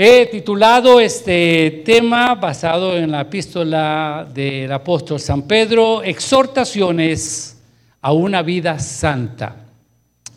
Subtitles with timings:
[0.00, 7.58] He titulado este tema basado en la epístola del apóstol San Pedro, Exhortaciones
[8.00, 9.56] a una vida santa,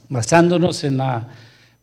[0.09, 1.27] basándonos en la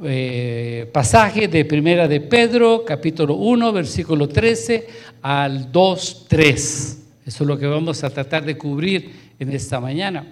[0.03, 4.89] eh, pasaje de Primera de Pedro, capítulo 1, versículo 13
[5.23, 6.99] al 2, 3.
[7.27, 10.27] Eso es lo que vamos a tratar de cubrir en esta mañana.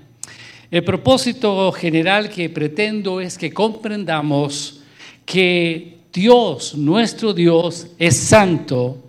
[0.69, 4.81] El propósito general que pretendo es que comprendamos
[5.25, 9.05] que Dios, nuestro Dios, es santo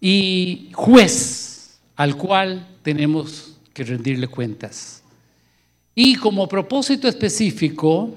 [0.00, 5.02] y juez al cual tenemos que rendirle cuentas.
[5.94, 8.14] Y como propósito específico,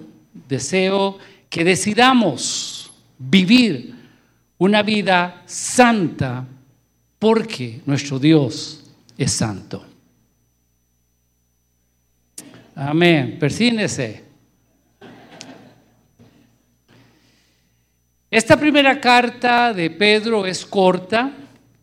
[0.47, 1.17] deseo
[1.49, 3.93] que decidamos vivir
[4.59, 6.47] una vida santa
[7.19, 8.85] porque nuestro Dios
[9.17, 9.85] es santo.
[12.75, 13.35] Amén.
[13.37, 14.28] Persínese.
[18.31, 21.31] Esta primera carta de Pedro es corta,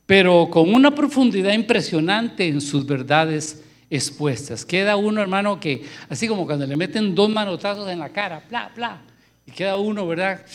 [0.07, 4.65] pero con una profundidad impresionante en sus verdades expuestas.
[4.65, 8.71] Queda uno, hermano, que así como cuando le meten dos manotazos en la cara, bla,
[8.77, 9.03] bla,
[9.45, 10.47] y queda uno, ¿verdad?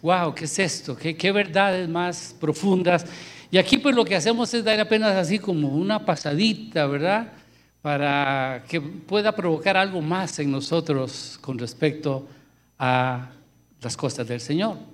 [0.00, 0.96] Wow, ¿qué es esto?
[0.96, 3.04] ¿Qué, verdades más profundas?
[3.50, 7.32] Y aquí pues lo que hacemos es dar apenas así como una pasadita, ¿verdad?
[7.82, 12.26] Para que pueda provocar algo más en nosotros con respecto
[12.78, 13.28] a
[13.82, 14.93] las cosas del Señor.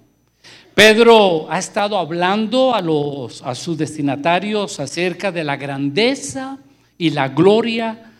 [0.74, 6.58] Pedro ha estado hablando a, los, a sus destinatarios acerca de la grandeza
[6.96, 8.12] y la gloria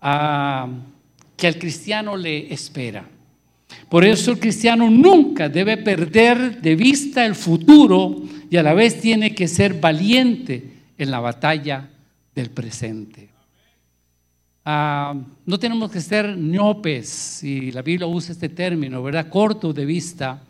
[0.00, 0.68] ah,
[1.36, 3.08] que al cristiano le espera.
[3.88, 9.00] Por eso el cristiano nunca debe perder de vista el futuro y a la vez
[9.00, 11.88] tiene que ser valiente en la batalla
[12.34, 13.30] del presente.
[14.64, 15.14] Ah,
[15.44, 19.28] no tenemos que ser ñopes, y la Biblia usa este término, ¿verdad?
[19.28, 20.42] Corto de vista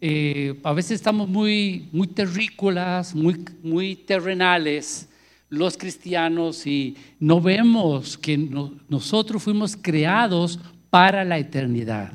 [0.00, 5.08] eh, a veces estamos muy, muy terrícolas, muy, muy terrenales
[5.50, 8.38] los cristianos y no vemos que
[8.88, 10.58] nosotros fuimos creados
[10.88, 12.12] para la eternidad.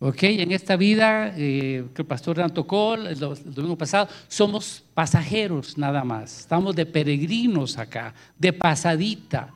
[0.00, 0.24] ¿Ok?
[0.24, 6.02] En esta vida eh, que el pastor Dan tocó el, domingo pasado, somos pasajeros nada
[6.02, 6.40] más.
[6.40, 9.54] Estamos de peregrinos acá, de pasadita.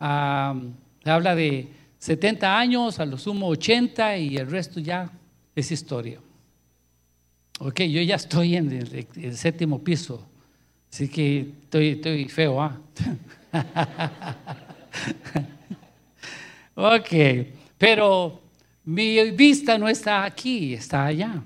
[0.00, 0.60] Ah,
[1.04, 1.68] habla de
[2.00, 5.12] 70 años, a lo sumo 80 y el resto ya
[5.58, 6.20] es historia.
[7.58, 10.24] Ok, yo ya estoy en el, séptimo piso,
[10.92, 12.78] así que estoy, estoy feo, ¿ah?
[16.76, 17.08] ok,
[17.76, 18.40] pero
[18.84, 21.42] mi vista no está aquí, está allá.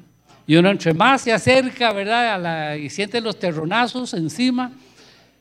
[0.46, 2.74] Y uno entre más se acerca, ¿verdad?
[2.74, 4.72] y siente los terronazos encima,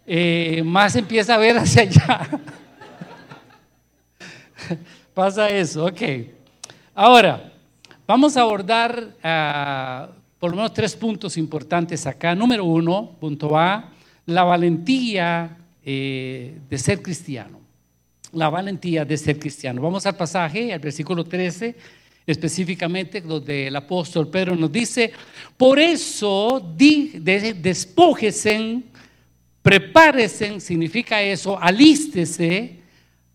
[0.08, 2.30] eh, más empieza a ver hacia allá.
[5.14, 6.02] Pasa eso, ok.
[6.96, 7.51] Ahora,
[8.12, 12.36] Vamos a abordar ah, por lo menos tres puntos importantes acá.
[12.36, 13.94] Número uno, punto A,
[14.26, 17.62] la valentía eh, de ser cristiano.
[18.34, 19.82] La valentía de ser cristiano.
[19.82, 21.74] Vamos al pasaje, al versículo 13,
[22.28, 25.14] específicamente donde el apóstol Pedro nos dice,
[25.56, 28.84] por eso despójesen,
[29.62, 32.76] prepáresen, significa eso, alístese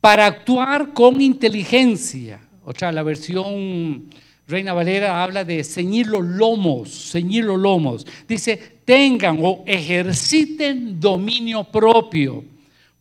[0.03, 2.41] para actuar con inteligencia.
[2.63, 4.11] Otra, la versión
[4.49, 8.07] Reina Valera habla de ceñir los lomos, ceñir los lomos.
[8.29, 12.45] Dice, tengan o ejerciten dominio propio.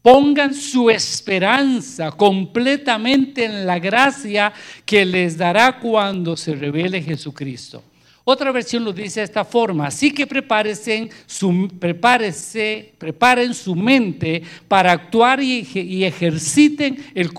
[0.01, 4.51] Pongan su esperanza completamente en la gracia
[4.85, 7.83] que les dará cuando se revele Jesucristo.
[8.23, 14.91] Otra versión lo dice de esta forma, así que prepárense su, preparen su mente para
[14.91, 17.31] actuar y, ejerciten el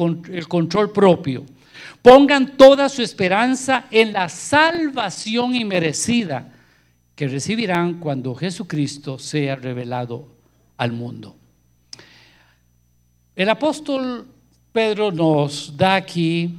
[0.46, 1.44] control propio.
[2.06, 6.52] Pongan toda su esperanza en la salvación inmerecida
[7.16, 10.28] que recibirán cuando Jesucristo sea revelado
[10.76, 11.34] al mundo.
[13.34, 14.24] El apóstol
[14.70, 16.54] Pedro nos da aquí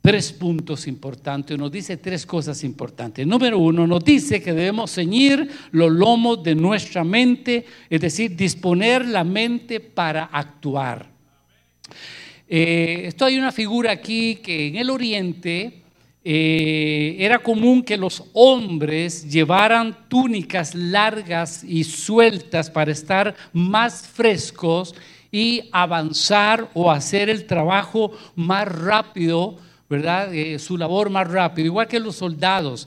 [0.00, 3.24] tres puntos importantes, nos dice tres cosas importantes.
[3.24, 9.06] Número uno, nos dice que debemos ceñir los lomos de nuestra mente, es decir, disponer
[9.06, 11.19] la mente para actuar.
[12.52, 15.84] Eh, esto hay una figura aquí que en el oriente
[16.24, 24.96] eh, era común que los hombres llevaran túnicas largas y sueltas para estar más frescos
[25.30, 29.56] y avanzar o hacer el trabajo más rápido
[29.90, 30.32] ¿verdad?
[30.32, 32.86] Eh, su labor más rápido, igual que los soldados.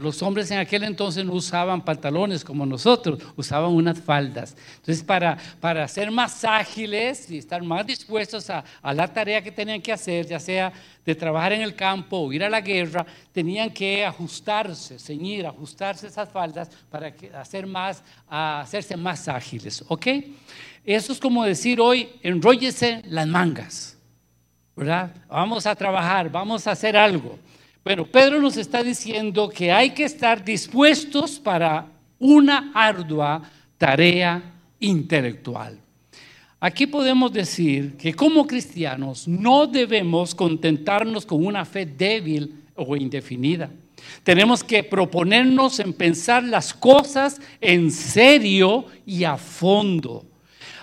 [0.00, 4.56] Los hombres en aquel entonces no usaban pantalones como nosotros, usaban unas faldas.
[4.76, 9.50] Entonces, para, para ser más ágiles y estar más dispuestos a, a, la tarea que
[9.50, 10.72] tenían que hacer, ya sea
[11.04, 16.06] de trabajar en el campo o ir a la guerra, tenían que ajustarse, ceñir, ajustarse
[16.06, 19.82] esas faldas para hacer más, hacerse más ágiles.
[19.88, 20.06] ¿Ok?
[20.84, 23.89] Eso es como decir hoy, enróllese las mangas.
[25.28, 27.38] Vamos a trabajar, vamos a hacer algo.
[27.84, 31.86] Bueno, Pedro nos está diciendo que hay que estar dispuestos para
[32.18, 33.42] una ardua
[33.76, 34.42] tarea
[34.78, 35.78] intelectual.
[36.58, 43.70] Aquí podemos decir que como cristianos no debemos contentarnos con una fe débil o indefinida.
[44.22, 50.24] Tenemos que proponernos en pensar las cosas en serio y a fondo.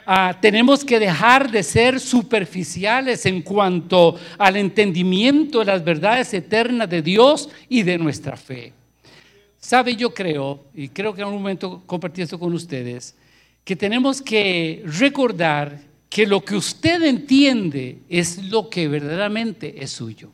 [0.09, 6.89] Ah, tenemos que dejar de ser superficiales en cuanto al entendimiento de las verdades eternas
[6.89, 8.71] de Dios y de nuestra fe.
[9.59, 13.17] Sabe, yo creo, y creo que en un momento compartí esto con ustedes,
[13.65, 20.31] que tenemos que recordar que lo que usted entiende es lo que verdaderamente es suyo.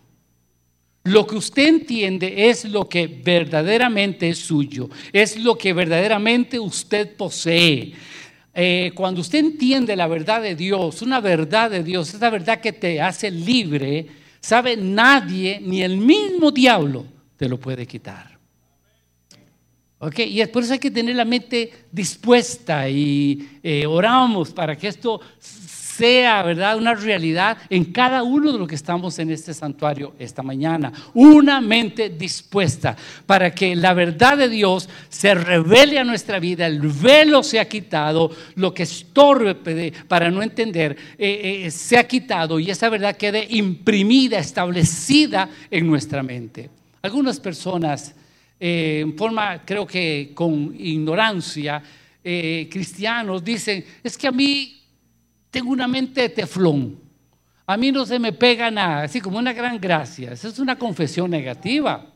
[1.06, 7.16] Lo que usted entiende es lo que verdaderamente es suyo, es lo que verdaderamente usted
[7.18, 7.94] posee.
[8.54, 12.72] Eh, cuando usted entiende la verdad de Dios, una verdad de Dios, esa verdad que
[12.72, 14.08] te hace libre,
[14.40, 17.06] sabe nadie, ni el mismo diablo,
[17.36, 18.38] te lo puede quitar.
[19.98, 20.20] ¿Ok?
[20.20, 25.22] Y por eso hay que tener la mente dispuesta y eh, oramos para que esto
[25.96, 30.42] sea, ¿verdad?, una realidad en cada uno de los que estamos en este santuario esta
[30.42, 30.92] mañana.
[31.14, 32.96] Una mente dispuesta
[33.26, 37.68] para que la verdad de Dios se revele a nuestra vida, el velo se ha
[37.68, 39.56] quitado, lo que estorbe
[40.08, 45.88] para no entender eh, eh, se ha quitado y esa verdad quede imprimida, establecida en
[45.88, 46.70] nuestra mente.
[47.02, 48.16] Algunas personas,
[48.60, 51.82] eh, en forma, creo que con ignorancia,
[52.24, 54.83] cristianos, dicen, es que a mí
[55.54, 57.00] tengo una mente de teflón.
[57.68, 60.32] A mí no se me pega nada, así como una gran gracia.
[60.32, 62.08] Esa es una confesión negativa.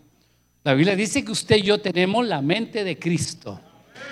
[0.63, 3.62] La Biblia dice que usted y yo tenemos la mente de Cristo.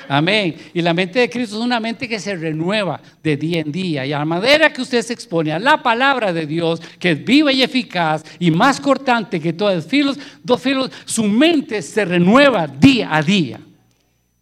[0.08, 0.56] Amén.
[0.76, 4.06] Y la mente de Cristo es una mente que se renueva de día en día.
[4.06, 7.26] Y a la manera que usted se expone a la palabra de Dios, que es
[7.26, 12.06] viva y eficaz y más cortante que todos los filos, dos filos, su mente se
[12.06, 13.60] renueva día a día.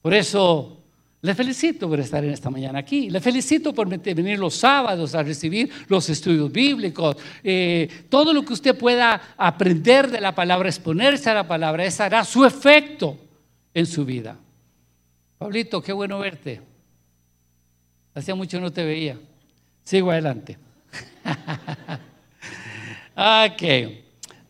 [0.02, 0.83] Por eso
[1.24, 3.10] le felicito por estar en esta mañana aquí.
[3.10, 7.16] Le felicito por venir los sábados a recibir los estudios bíblicos.
[7.42, 12.06] Eh, todo lo que usted pueda aprender de la palabra, exponerse a la palabra, esa
[12.06, 13.18] hará su efecto
[13.74, 14.38] en su vida.
[15.38, 16.60] Pablito, qué bueno verte.
[18.14, 19.18] Hacía mucho no te veía.
[19.86, 20.58] Sigo adelante.
[23.16, 23.64] ok.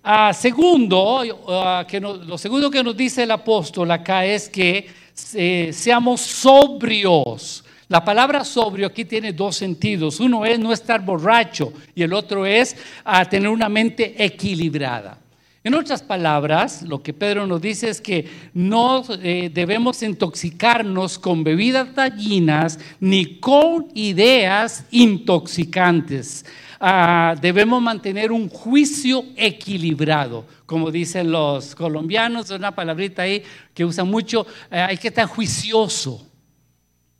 [0.01, 6.21] Ah, segundo, ah, que lo segundo que nos dice el apóstol acá es que seamos
[6.21, 7.63] sobrios.
[7.87, 10.19] La palabra sobrio aquí tiene dos sentidos.
[10.19, 15.19] Uno es no estar borracho y el otro es a tener una mente equilibrada.
[15.65, 21.43] En otras palabras, lo que Pedro nos dice es que no eh, debemos intoxicarnos con
[21.45, 26.45] bebidas dañinas ni con ideas intoxicantes.
[26.85, 33.41] Ah, debemos mantener un juicio equilibrado, como dicen los colombianos, una palabrita ahí
[33.73, 36.27] que usan mucho, eh, hay que estar juicioso,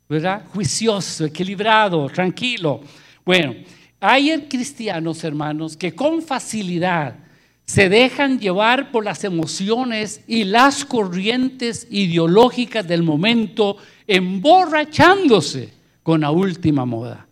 [0.06, 0.44] ¿verdad?
[0.52, 2.82] Juicioso, equilibrado, tranquilo.
[3.24, 3.54] Bueno,
[4.00, 7.16] hay cristianos, hermanos, que con facilidad
[7.64, 16.30] se dejan llevar por las emociones y las corrientes ideológicas del momento, emborrachándose con la
[16.30, 17.26] última moda.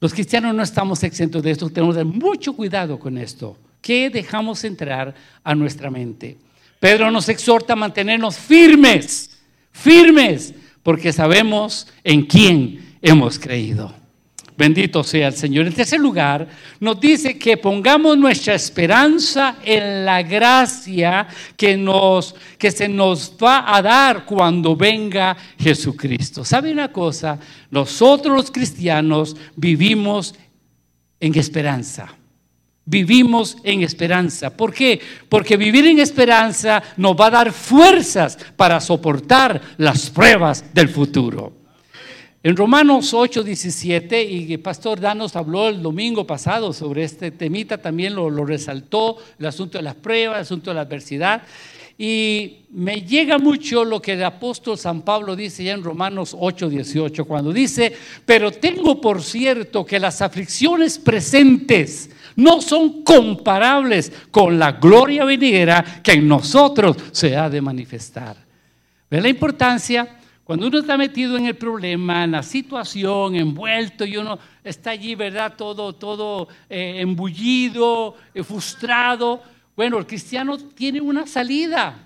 [0.00, 3.58] Los cristianos no estamos exentos de esto, tenemos mucho cuidado con esto.
[3.82, 5.14] ¿Qué dejamos entrar
[5.44, 6.38] a nuestra mente?
[6.78, 9.38] Pedro nos exhorta a mantenernos firmes,
[9.72, 13.99] firmes, porque sabemos en quién hemos creído.
[14.60, 15.66] Bendito sea el Señor.
[15.66, 16.46] En tercer lugar,
[16.80, 21.26] nos dice que pongamos nuestra esperanza en la gracia
[21.56, 26.44] que, nos, que se nos va a dar cuando venga Jesucristo.
[26.44, 27.38] ¿Sabe una cosa?
[27.70, 30.34] Nosotros los cristianos vivimos
[31.18, 32.14] en esperanza.
[32.84, 34.54] Vivimos en esperanza.
[34.54, 35.00] ¿Por qué?
[35.30, 41.59] Porque vivir en esperanza nos va a dar fuerzas para soportar las pruebas del futuro.
[42.42, 47.76] En Romanos 8, 17, y el Pastor Danos habló el domingo pasado sobre este temita,
[47.76, 51.42] también lo, resaltó, el asunto de las pruebas, el asunto de la adversidad.
[51.98, 56.70] Y me llega mucho lo que el apóstol San Pablo dice ya en Romanos 8,
[56.70, 57.92] 18, cuando dice,
[58.24, 66.00] pero tengo por cierto que las aflicciones presentes no son comparables con la gloria venidera
[66.02, 68.34] que en nosotros se ha de manifestar.
[69.10, 70.19] ¿Ve la importancia?
[70.50, 75.14] Cuando uno está metido en el problema, en la situación, envuelto y uno está allí,
[75.14, 75.54] ¿verdad?
[75.56, 79.40] Todo, todo eh, embullido, eh, frustrado.
[79.76, 82.04] Bueno, el cristiano tiene una salida.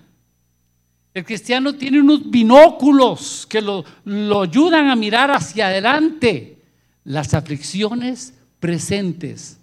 [1.11, 6.61] El cristiano tiene unos binóculos que lo, lo ayudan a mirar hacia adelante.
[7.03, 9.57] Las aflicciones presentes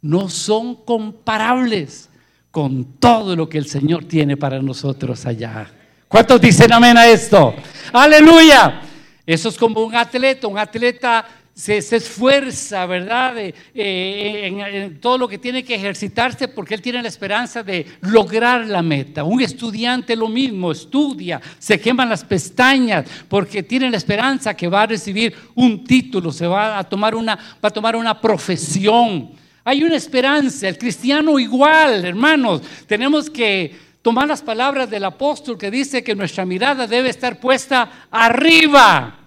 [0.00, 2.08] no son comparables
[2.50, 5.70] con todo lo que el Señor tiene para nosotros allá.
[6.12, 7.54] ¿Cuántos dicen amén a esto?
[7.90, 8.82] Aleluya.
[9.24, 10.46] Eso es como un atleta.
[10.46, 13.34] Un atleta se, esfuerza, ¿verdad?
[13.38, 18.66] Eh, en, todo lo que tiene que ejercitarse porque él tiene la esperanza de lograr
[18.66, 19.24] la meta.
[19.24, 24.82] Un estudiante lo mismo, estudia, se queman las pestañas porque tiene la esperanza que va
[24.82, 29.30] a recibir un título, se va a tomar una, va a tomar una profesión.
[29.64, 35.70] Hay una esperanza, el cristiano igual, hermanos, tenemos que tomar las palabras del apóstol que
[35.70, 39.20] dice que nuestra mirada debe estar puesta arriba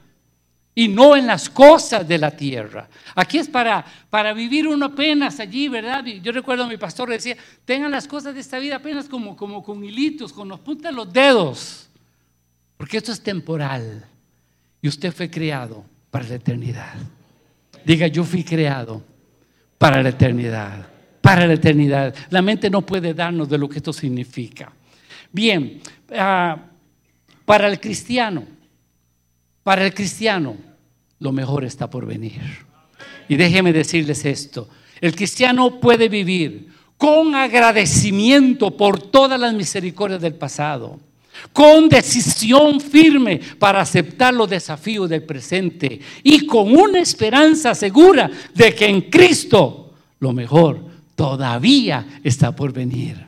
[0.75, 2.89] y no en las cosas de la tierra.
[3.15, 6.03] Aquí es para, para vivir uno apenas allí, ¿verdad?
[6.05, 9.63] Yo recuerdo a mi pastor decía, tengan las cosas de esta vida apenas como, como
[9.63, 11.89] con hilitos, con los puntas de los dedos,
[12.75, 14.05] porque esto es temporal
[14.81, 16.95] y usted fue creado para la eternidad.
[17.85, 19.01] Diga, yo fui creado
[19.77, 20.94] para la eternidad
[21.25, 22.13] para la eternidad.
[22.29, 24.71] La mente no puede darnos de lo que esto significa.
[25.31, 25.81] Bien,
[26.15, 26.55] ah,
[27.43, 28.45] para el cristiano,
[29.63, 30.55] para el cristiano,
[31.17, 32.39] lo mejor está por venir.
[33.27, 34.69] Y déjeme decirles esto,
[35.01, 40.99] el cristiano puede vivir con agradecimiento por todas las misericordias del pasado,
[41.51, 48.75] con decisión firme para aceptar los desafíos del presente y con una esperanza segura de
[48.75, 53.25] que en Cristo lo mejor todavía está por venir.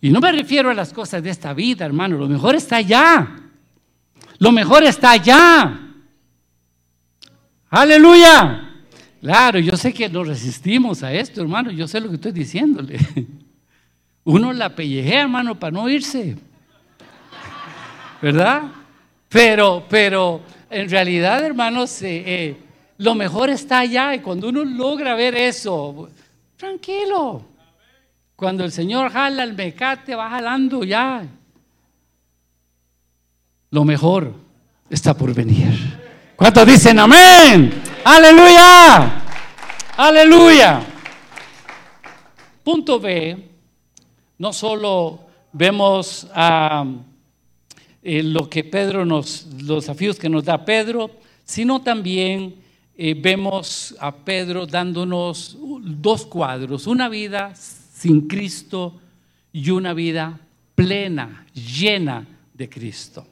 [0.00, 3.36] Y no me refiero a las cosas de esta vida, hermano, lo mejor está allá.
[4.38, 5.78] Lo mejor está allá.
[7.68, 8.66] Aleluya.
[9.20, 12.98] Claro, yo sé que nos resistimos a esto, hermano, yo sé lo que estoy diciéndole.
[14.24, 16.36] Uno la pellejea, hermano, para no irse.
[18.22, 18.62] ¿Verdad?
[19.28, 20.40] Pero, pero
[20.70, 22.56] en realidad, hermanos, eh, eh,
[22.98, 26.10] lo mejor está allá y cuando uno logra ver eso,
[26.60, 27.42] Tranquilo.
[28.36, 31.26] Cuando el Señor jala el mecate, va jalando ya.
[33.70, 34.34] Lo mejor
[34.90, 35.72] está por venir.
[36.36, 37.82] ¿Cuántos dicen amén?
[38.04, 39.22] Aleluya.
[39.96, 40.82] Aleluya.
[42.62, 43.48] Punto B.
[44.36, 45.18] No solo
[45.54, 46.28] vemos
[48.02, 51.10] eh, lo que Pedro nos, los desafíos que nos da Pedro,
[51.42, 52.56] sino también
[53.02, 59.00] eh, vemos a Pedro dándonos dos cuadros, una vida sin Cristo
[59.50, 60.38] y una vida
[60.74, 63.26] plena, llena de Cristo.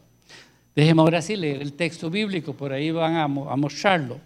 [0.74, 4.18] Déjeme ahora sí leer el texto bíblico, por ahí van a, a mostrarlo.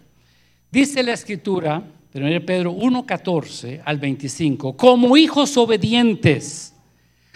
[0.70, 1.82] Dice la escritura,
[2.14, 6.72] 1 Pedro 1.14 al 25, como hijos obedientes,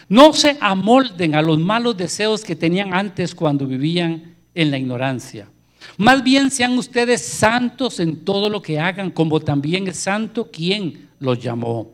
[0.09, 5.49] no se amolden a los malos deseos que tenían antes cuando vivían en la ignorancia
[5.97, 11.09] más bien sean ustedes santos en todo lo que hagan, como también es santo quien
[11.19, 11.90] los llamó.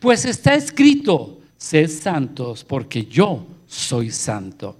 [0.00, 4.76] Pues está escrito, sed santos porque yo soy santo.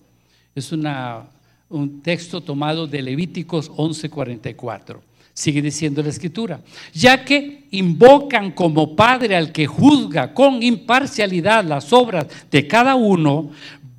[0.54, 5.00] Es un texto tomado de Levíticos 11:44.
[5.34, 6.60] Sigue diciendo la escritura,
[6.92, 13.50] ya que invocan como Padre al que juzga con imparcialidad las obras de cada uno,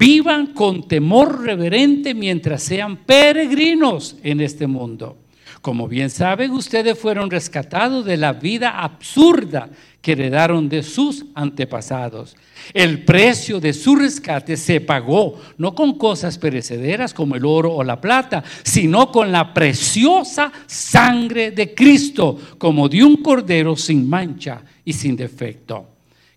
[0.06, 5.18] Vivan con temor reverente mientras sean peregrinos en este mundo.
[5.62, 9.70] Como bien saben, ustedes fueron rescatados de la vida absurda
[10.02, 12.36] que heredaron de sus antepasados.
[12.74, 17.82] El precio de su rescate se pagó no con cosas perecederas como el oro o
[17.82, 24.66] la plata, sino con la preciosa sangre de Cristo, como de un cordero sin mancha
[24.84, 25.92] y sin defecto.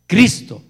[0.06, 0.62] Cristo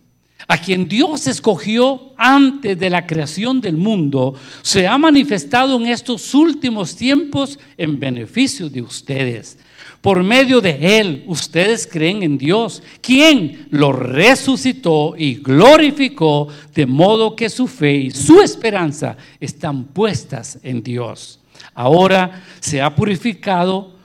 [0.48, 6.34] a quien Dios escogió antes de la creación del mundo, se ha manifestado en estos
[6.34, 9.58] últimos tiempos en beneficio de ustedes.
[10.00, 17.34] Por medio de Él, ustedes creen en Dios, quien lo resucitó y glorificó, de modo
[17.34, 21.40] que su fe y su esperanza están puestas en Dios.
[21.74, 23.96] Ahora se ha purificado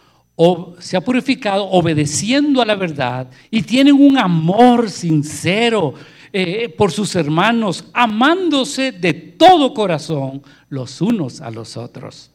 [0.80, 5.94] se ha purificado obedeciendo a la verdad y tienen un amor sincero
[6.34, 12.32] eh, por sus hermanos, amándose de todo corazón los unos a los otros.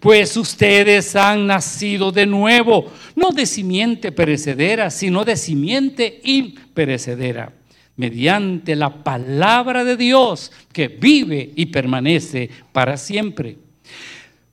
[0.00, 7.52] Pues ustedes han nacido de nuevo, no de simiente perecedera, sino de simiente imperecedera,
[7.96, 13.58] mediante la palabra de Dios que vive y permanece para siempre.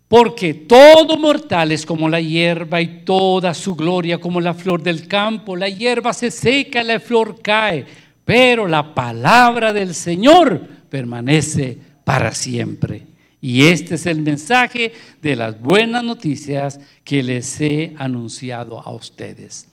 [0.07, 5.07] Porque todo mortal es como la hierba y toda su gloria como la flor del
[5.07, 5.55] campo.
[5.55, 7.85] La hierba se seca, la flor cae,
[8.25, 13.07] pero la palabra del Señor permanece para siempre.
[13.39, 19.67] Y este es el mensaje de las buenas noticias que les he anunciado a ustedes.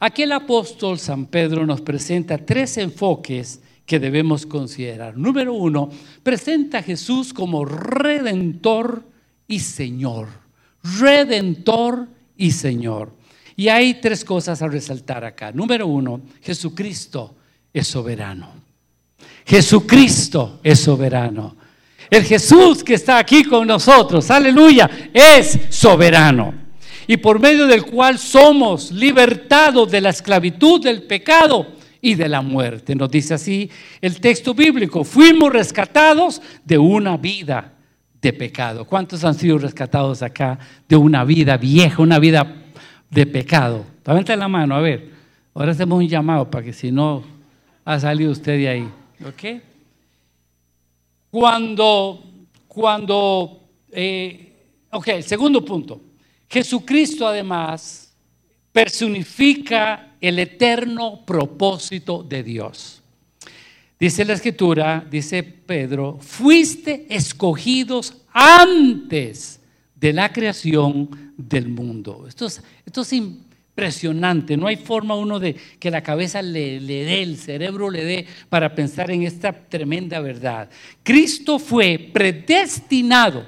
[0.00, 5.16] Aquí el apóstol San Pedro nos presenta tres enfoques que debemos considerar.
[5.18, 5.90] Número uno,
[6.22, 9.04] presenta a Jesús como redentor
[9.46, 10.28] y Señor.
[10.82, 13.14] Redentor y Señor.
[13.54, 15.52] Y hay tres cosas a resaltar acá.
[15.52, 17.36] Número uno, Jesucristo
[17.72, 18.48] es soberano.
[19.44, 21.56] Jesucristo es soberano.
[22.10, 26.54] El Jesús que está aquí con nosotros, aleluya, es soberano.
[27.06, 31.66] Y por medio del cual somos libertados de la esclavitud del pecado
[32.00, 32.94] y de la muerte.
[32.94, 37.72] Nos dice así el texto bíblico, fuimos rescatados de una vida
[38.20, 38.84] de pecado.
[38.84, 42.62] ¿Cuántos han sido rescatados acá de una vida vieja, una vida
[43.10, 43.86] de pecado?
[44.06, 45.10] Levanta la mano, a ver.
[45.54, 47.31] Ahora hacemos un llamado para que si no
[47.84, 48.90] ha salido usted de ahí.
[49.24, 49.62] ¿Ok?
[51.30, 52.22] Cuando,
[52.68, 53.60] cuando,
[53.90, 54.52] eh,
[54.90, 56.00] ok, el segundo punto.
[56.48, 58.12] Jesucristo además
[58.70, 63.02] personifica el eterno propósito de Dios.
[63.98, 69.60] Dice la escritura, dice Pedro, fuiste escogidos antes
[69.94, 72.26] de la creación del mundo.
[72.26, 73.12] Esto es, esto es
[73.72, 74.56] impresionante.
[74.56, 78.26] No hay forma uno de que la cabeza le, le dé, el cerebro le dé
[78.48, 80.68] para pensar en esta tremenda verdad.
[81.02, 83.46] Cristo fue predestinado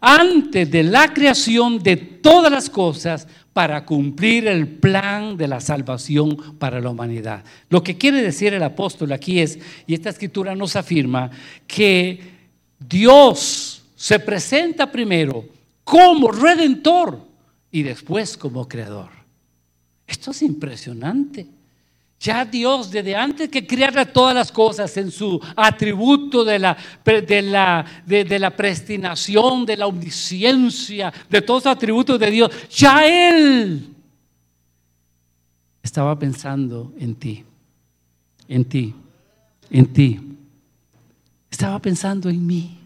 [0.00, 6.58] antes de la creación de todas las cosas para cumplir el plan de la salvación
[6.58, 7.44] para la humanidad.
[7.68, 11.30] Lo que quiere decir el apóstol aquí es, y esta escritura nos afirma,
[11.68, 12.18] que
[12.80, 15.44] Dios se presenta primero
[15.84, 17.28] como redentor
[17.70, 19.21] y después como creador.
[20.12, 21.46] Esto es impresionante.
[22.20, 27.40] Ya Dios, desde antes que creara todas las cosas en su atributo de la, de
[27.40, 33.88] la, de, la prestinación, de la omnisciencia, de todos los atributos de Dios, ya Él
[35.82, 37.42] estaba pensando en ti,
[38.48, 38.94] en ti,
[39.70, 40.20] en ti.
[41.50, 42.78] Estaba pensando en mí.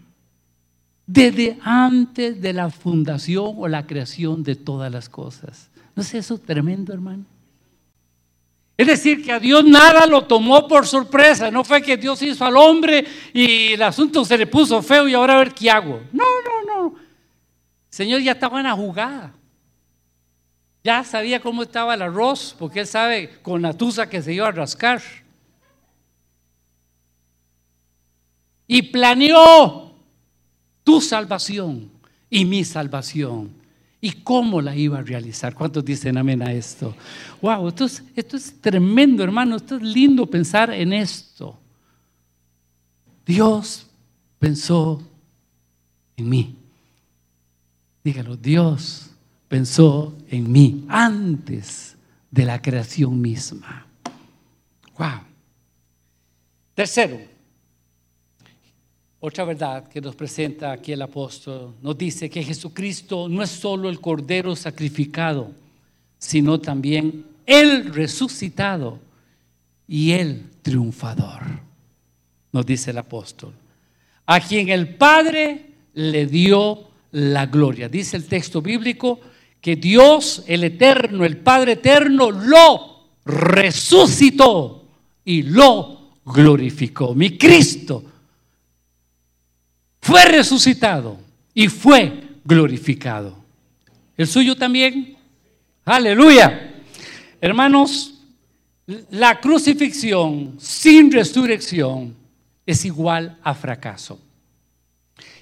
[1.05, 5.69] Desde antes de la fundación o la creación de todas las cosas.
[5.97, 7.25] ¿No es eso tremendo, hermano?
[8.77, 11.49] Es decir, que a Dios nada lo tomó por sorpresa.
[11.49, 15.15] No fue que Dios hizo al hombre y el asunto se le puso feo y
[15.15, 16.03] ahora a ver qué hago.
[16.13, 16.87] No, no, no.
[16.89, 17.03] El
[17.89, 19.33] Señor ya estaba en la jugada.
[20.83, 24.47] Ya sabía cómo estaba el arroz, porque él sabe con la tusa que se iba
[24.47, 25.01] a rascar.
[28.67, 29.95] Y planeó
[30.83, 31.89] tu salvación
[32.29, 33.66] y mi salvación
[33.99, 35.53] y cómo la iba a realizar.
[35.55, 36.95] ¿Cuántos dicen amén a esto?
[37.41, 39.55] Wow, esto es, tremendo, hermano.
[39.55, 41.57] Esto es lindo pensar en esto.
[43.25, 43.87] Dios
[44.39, 45.01] pensó
[46.15, 46.55] en mí.
[48.03, 49.09] Dígalo, Dios
[49.47, 51.95] pensó en mí antes
[52.29, 53.85] de la creación misma.
[54.97, 55.21] Wow.
[56.73, 57.19] Tercero,
[59.27, 63.89] otra verdad que nos presenta aquí el apóstol nos dice que Jesucristo no es solo
[63.89, 65.51] el Cordero sacrificado,
[66.17, 68.99] sino también el resucitado
[69.85, 71.41] y el triunfador,
[72.53, 73.53] nos dice el apóstol,
[74.25, 77.89] a quien el Padre le dio la gloria.
[77.89, 79.19] Dice el texto bíblico
[79.59, 84.85] que Dios, el eterno, el Padre eterno, lo resucitó
[85.25, 87.13] y lo glorificó.
[87.13, 88.03] Mi Cristo
[90.07, 91.19] fue resucitado
[91.53, 93.43] y fue glorificado.
[94.15, 95.17] ¿El suyo también?
[95.83, 96.75] Aleluya.
[97.41, 98.13] Hermanos,
[99.09, 102.15] la crucifixión sin resurrección
[102.65, 104.17] es igual a fracaso.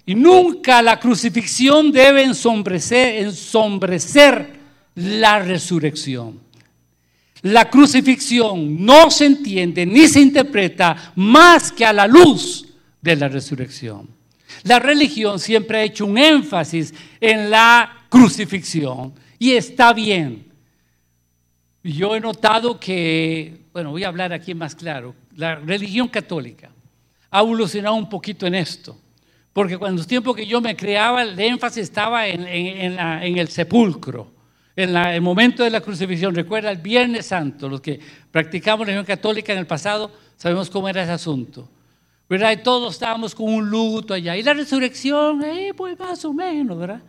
[0.03, 4.51] Y nunca la crucifixión debe ensombrecer, ensombrecer
[4.95, 6.39] la resurrección.
[7.43, 12.65] La crucifixión no se entiende ni se interpreta más que a la luz
[12.99, 14.14] de la resurrección.
[14.63, 20.51] La religión siempre ha hecho un énfasis en la crucifixión y está bien.
[21.83, 26.71] Yo he notado que, bueno, voy a hablar aquí más claro, la religión católica
[27.29, 28.97] ha evolucionado un poquito en esto.
[29.51, 34.31] Porque cuando los tiempos que yo me creaba, el énfasis estaba en, el sepulcro,
[34.75, 36.33] en el momento de la crucifixión.
[36.35, 37.99] Recuerda el Viernes Santo, los que
[38.31, 41.69] practicamos la religión católica en el pasado, sabemos cómo era ese asunto.
[42.27, 42.51] ¿Verdad?
[42.53, 44.35] Y todos estábamos con un luto allá.
[44.35, 47.01] Y la resurrección, eh, pues más o menos, ¿verdad?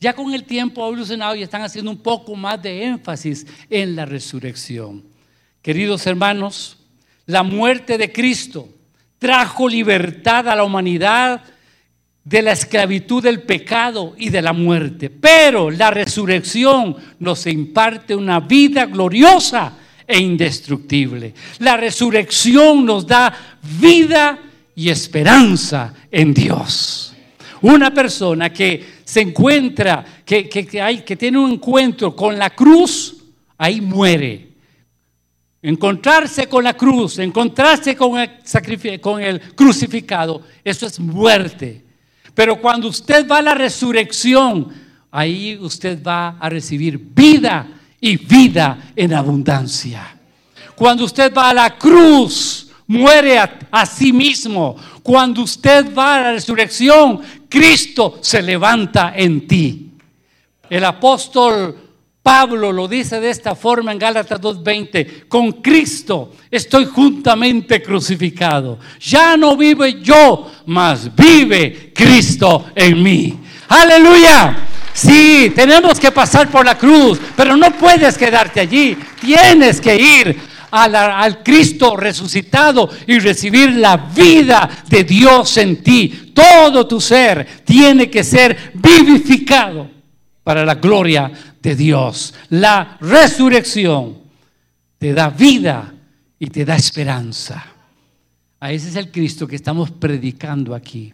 [0.00, 3.94] Ya con el tiempo ha evolucionado y están haciendo un poco más de énfasis en
[3.94, 5.04] la resurrección.
[5.60, 6.78] Queridos hermanos,
[7.26, 8.68] la muerte de Cristo
[9.18, 11.42] trajo libertad a la humanidad
[12.24, 15.10] de la esclavitud del pecado y de la muerte.
[15.10, 21.34] Pero la resurrección nos imparte una vida gloriosa e indestructible.
[21.58, 23.32] La resurrección nos da
[23.80, 24.38] vida
[24.74, 27.14] y esperanza en Dios.
[27.60, 33.16] Una persona que se encuentra, que, hay, que tiene un encuentro con la cruz,
[33.56, 34.48] ahí muere.
[35.60, 41.84] Encontrarse con la cruz, encontrarse con el, con el crucificado, eso es muerte.
[42.34, 44.68] Pero cuando usted va a la resurrección,
[45.10, 47.68] ahí usted va a recibir vida
[48.00, 50.18] y vida en abundancia.
[50.74, 54.76] Cuando usted va a la cruz, muere a, sí mismo.
[55.02, 59.90] Cuando usted va a la resurrección, Cristo se levanta en ti.
[60.68, 61.76] El apóstol
[62.22, 68.78] Pablo lo dice de esta forma en Gálatas 2:20, con Cristo estoy juntamente crucificado.
[69.00, 73.40] Ya no vive yo, mas vive Cristo en mí.
[73.68, 74.68] Aleluya.
[74.94, 78.96] Sí, tenemos que pasar por la cruz, pero no puedes quedarte allí.
[79.20, 86.32] Tienes que ir al, Cristo resucitado y recibir la vida de Dios en ti.
[86.34, 89.88] Todo tu ser tiene que ser vivificado
[90.42, 91.30] para la gloria
[91.60, 92.34] de Dios.
[92.48, 94.18] La resurrección
[94.98, 95.92] te da vida
[96.38, 97.64] y te da esperanza.
[98.58, 101.12] A ese es el Cristo que estamos predicando aquí.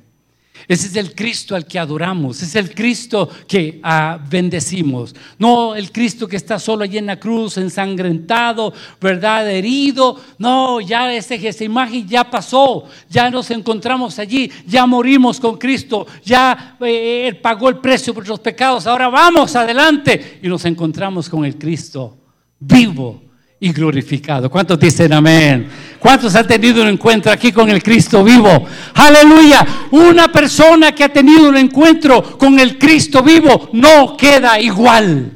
[0.67, 5.15] Ese es el Cristo al que adoramos, es el Cristo que ah, bendecimos.
[5.39, 9.49] No el Cristo que está solo allí en la cruz, ensangrentado, ¿verdad?
[9.51, 10.21] Herido.
[10.39, 16.07] No, ya ese, esa imagen ya pasó, ya nos encontramos allí, ya morimos con Cristo,
[16.25, 18.87] ya eh, Él pagó el precio por los pecados.
[18.87, 22.19] Ahora vamos adelante y nos encontramos con el Cristo
[22.59, 23.28] vivo
[23.61, 24.51] y glorificado.
[24.51, 25.69] ¿Cuántos dicen amén?
[25.99, 28.67] ¿Cuántos han tenido un encuentro aquí con el Cristo vivo?
[28.95, 29.67] Aleluya.
[29.91, 35.33] Una persona que ha tenido un encuentro con el Cristo vivo no queda igual.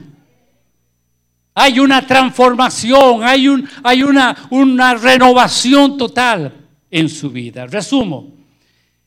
[1.55, 6.53] Hay una transformación, hay, un, hay una, una renovación total
[6.91, 7.67] en su vida.
[7.67, 8.33] Resumo,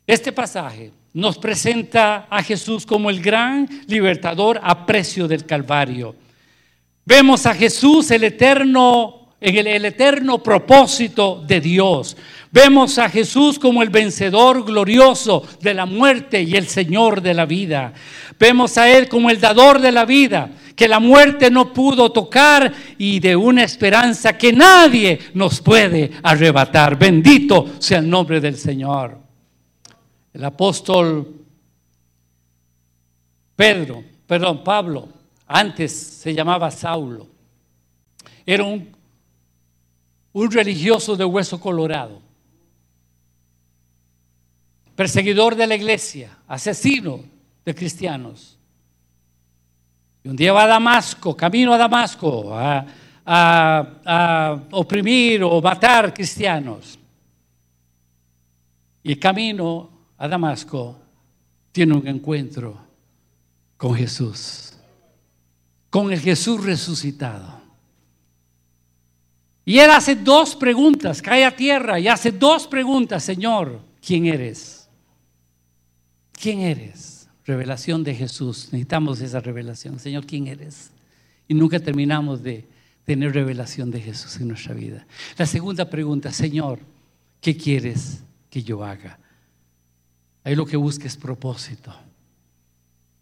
[0.06, 6.16] este pasaje nos presenta a Jesús como el gran libertador a precio del Calvario.
[7.06, 12.18] Vemos a Jesús, el eterno, en el, eterno propósito de Dios.
[12.52, 17.46] Vemos a Jesús como el vencedor glorioso de la muerte y el Señor de la
[17.46, 17.94] vida.
[18.40, 22.74] Vemos a Él como el dador de la vida, que la muerte no pudo tocar
[22.98, 26.98] y de una esperanza que nadie nos puede arrebatar.
[26.98, 29.20] Bendito sea el nombre del Señor.
[30.34, 31.46] El apóstol
[33.56, 35.15] Pedro, perdón, Pablo,
[35.48, 37.28] antes se llamaba Saulo.
[38.46, 38.96] Era un,
[40.52, 42.22] religioso de hueso colorado,
[44.96, 47.22] perseguidor de la iglesia, asesino
[47.64, 48.58] de cristianos.
[50.24, 52.86] Y un día va a Damasco, camino a Damasco, a,
[53.26, 57.00] a oprimir o matar cristianos.
[59.04, 60.98] Y camino a Damasco
[61.72, 62.78] tiene un encuentro
[63.78, 64.75] con Jesús
[65.96, 67.62] con el Jesús resucitado.
[69.64, 74.90] Y él hace dos preguntas, cae a tierra y hace dos preguntas, Señor, ¿quién eres?
[76.34, 77.30] ¿Quién eres?
[77.46, 78.74] Revelación de Jesús.
[78.74, 79.98] Necesitamos esa revelación.
[79.98, 80.92] Señor, ¿quién eres?
[81.48, 82.68] Y nunca terminamos de
[83.06, 85.08] tener revelación de Jesús en nuestra vida.
[85.38, 86.80] La segunda pregunta, Señor,
[87.40, 89.18] ¿qué quieres que yo haga?
[90.44, 91.96] Ahí lo que busca es propósito.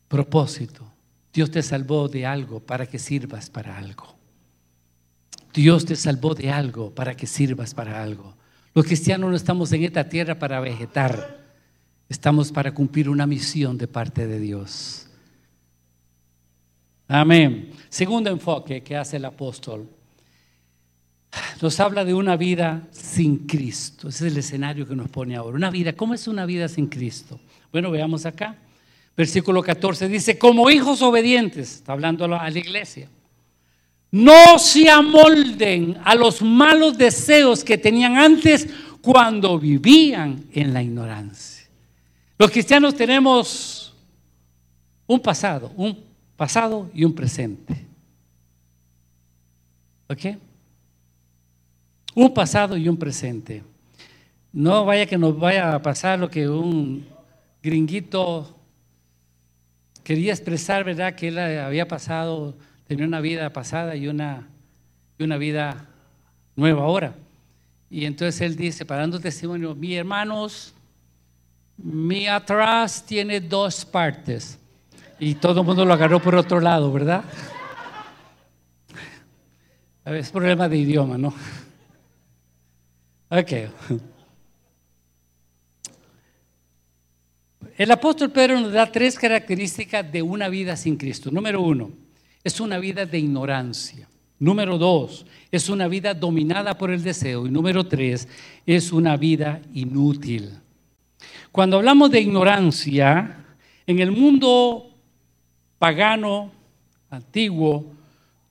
[0.08, 0.93] Propósito.
[1.34, 4.16] Dios te salvó de algo para que sirvas para algo.
[5.54, 8.36] Dios te salvó de algo para que sirvas para algo.
[8.76, 11.44] Los cristianos no estamos en esta tierra para vegetar,
[12.10, 15.08] estamos para cumplir una misión de parte de Dios.
[17.08, 17.72] Amén.
[17.90, 19.88] Segundo enfoque que hace el apóstol.
[21.62, 24.10] Nos habla de una vida sin Cristo.
[24.10, 25.56] Ese es el escenario que nos pone ahora.
[25.56, 27.40] Una vida, ¿cómo es una vida sin Cristo?
[27.72, 28.58] Bueno, veamos acá.
[29.16, 33.08] Versículo 14 dice, como hijos obedientes, está hablando a la iglesia,
[34.10, 38.68] no se amolden a los malos deseos que tenían antes
[39.02, 41.68] cuando vivían en la ignorancia.
[42.38, 43.94] Los cristianos tenemos
[45.06, 46.04] un pasado, un
[46.36, 47.86] pasado y un presente.
[50.10, 50.38] ¿Ok?
[52.16, 53.64] Un pasado y un presente.
[54.52, 57.06] No vaya que nos vaya a pasar lo que un
[57.62, 58.56] gringuito
[60.04, 61.16] quería expresar, ¿verdad?
[61.16, 62.56] Que él había pasado,
[62.88, 64.48] tenía una vida pasada y una,
[65.18, 65.88] y una vida
[66.56, 67.16] nueva ahora.
[67.90, 70.74] Y entonces él dice, parando testimonio, mis hermanos,
[71.78, 74.60] mi atrás tiene dos partes.
[75.20, 77.24] Y todo el mundo lo agarró por otro lado, ¿verdad?
[80.06, 81.34] Es problema de idioma, ¿no?
[83.30, 83.52] Ok.
[87.76, 91.32] El apóstol Pedro nos da tres características de una vida sin Cristo.
[91.32, 91.92] Número uno,
[92.44, 94.08] es una vida de ignorancia.
[94.38, 97.48] Número dos, es una vida dominada por el deseo.
[97.48, 98.28] Y número tres,
[98.66, 100.52] es una vida inútil.
[101.52, 103.38] Cuando hablamos de ignorancia,
[103.88, 104.92] en el mundo
[105.80, 106.52] pagano,
[107.10, 107.92] antiguo,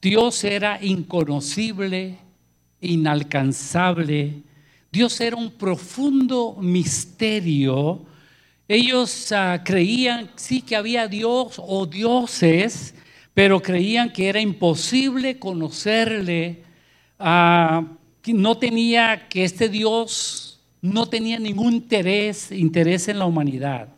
[0.01, 2.19] Dios era inconocible,
[2.81, 4.43] inalcanzable.
[4.91, 8.05] Dios era un profundo misterio.
[8.75, 12.95] Ellos ah, creían sí que había Dios o dioses,
[13.35, 16.63] pero creían que era imposible conocerle.
[17.19, 17.85] Ah,
[18.29, 23.89] no tenía que este Dios no tenía ningún interés, interés en la humanidad.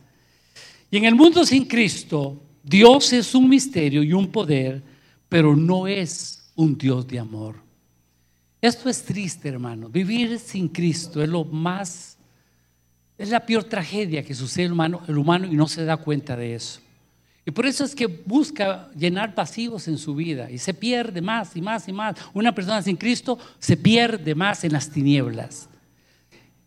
[0.91, 4.83] Y en el mundo sin Cristo, Dios es un misterio y un poder,
[5.29, 7.55] pero no es un Dios de amor.
[8.59, 9.87] Esto es triste, hermano.
[9.87, 12.14] Vivir sin Cristo es lo más,
[13.17, 14.71] es la peor tragedia que sucede el
[15.17, 16.81] humano, y no se da cuenta de eso.
[17.45, 21.55] Y por eso es que busca llenar pasivos en su vida y se pierde más
[21.55, 22.15] y más y más.
[22.33, 25.69] Una persona sin Cristo se pierde más en las tinieblas.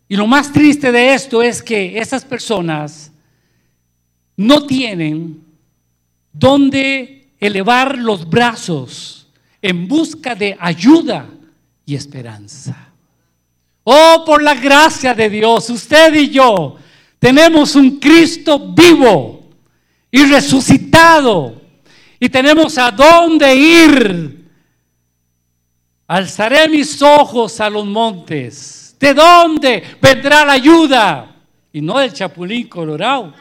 [0.08, 3.10] Y lo más triste de esto es que esas personas
[4.36, 5.42] no tienen
[6.32, 9.26] donde elevar los brazos
[9.60, 11.28] en busca de ayuda
[11.84, 12.87] y esperanza.
[13.90, 16.76] Oh, por la gracia de Dios, usted y yo
[17.18, 19.48] tenemos un Cristo vivo
[20.10, 21.58] y resucitado
[22.20, 24.44] y tenemos a dónde ir.
[26.06, 28.94] Alzaré mis ojos a los montes.
[29.00, 31.36] ¿De dónde vendrá la ayuda?
[31.72, 33.32] Y no del chapulín colorado.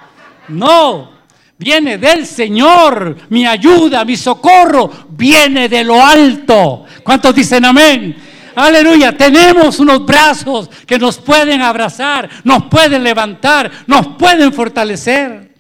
[0.47, 1.12] No,
[1.57, 3.17] viene del Señor.
[3.27, 6.86] Mi ayuda, mi socorro viene de lo alto.
[7.03, 8.26] ¿Cuántos dicen amén?
[8.58, 15.54] Aleluya, tenemos unos brazos que nos pueden abrazar, nos pueden levantar, nos pueden fortalecer.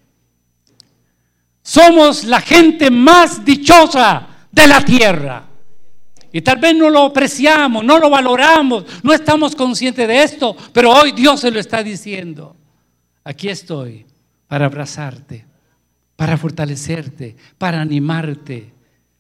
[1.61, 5.43] Somos la gente más dichosa de la tierra.
[6.31, 10.91] Y tal vez no lo apreciamos, no lo valoramos, no estamos conscientes de esto, pero
[10.91, 12.55] hoy Dios se lo está diciendo.
[13.23, 14.07] Aquí estoy
[14.47, 15.45] para abrazarte,
[16.15, 18.73] para fortalecerte, para animarte,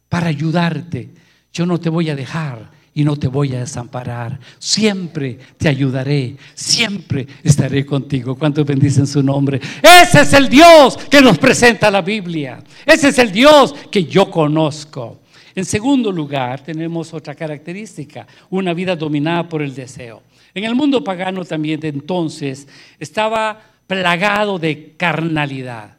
[0.09, 1.11] para ayudarte.
[1.53, 4.39] Yo no te voy a dejar y no te voy a desamparar.
[4.57, 8.33] Siempre te ayudaré, siempre estaré contigo.
[8.33, 9.61] ¿Cuántos bendicen su nombre?
[9.83, 12.57] Ese es el Dios que nos presenta la Biblia.
[12.87, 15.19] Ese es el Dios que yo conozco.
[15.53, 20.23] En segundo lugar, tenemos otra característica, una vida dominada por el deseo.
[20.55, 22.67] En el mundo pagano también de entonces
[22.99, 25.96] estaba plagado de carnalidad.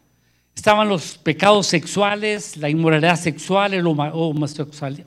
[0.59, 3.87] Estaban los pecados sexuales, la inmoralidad sexual, el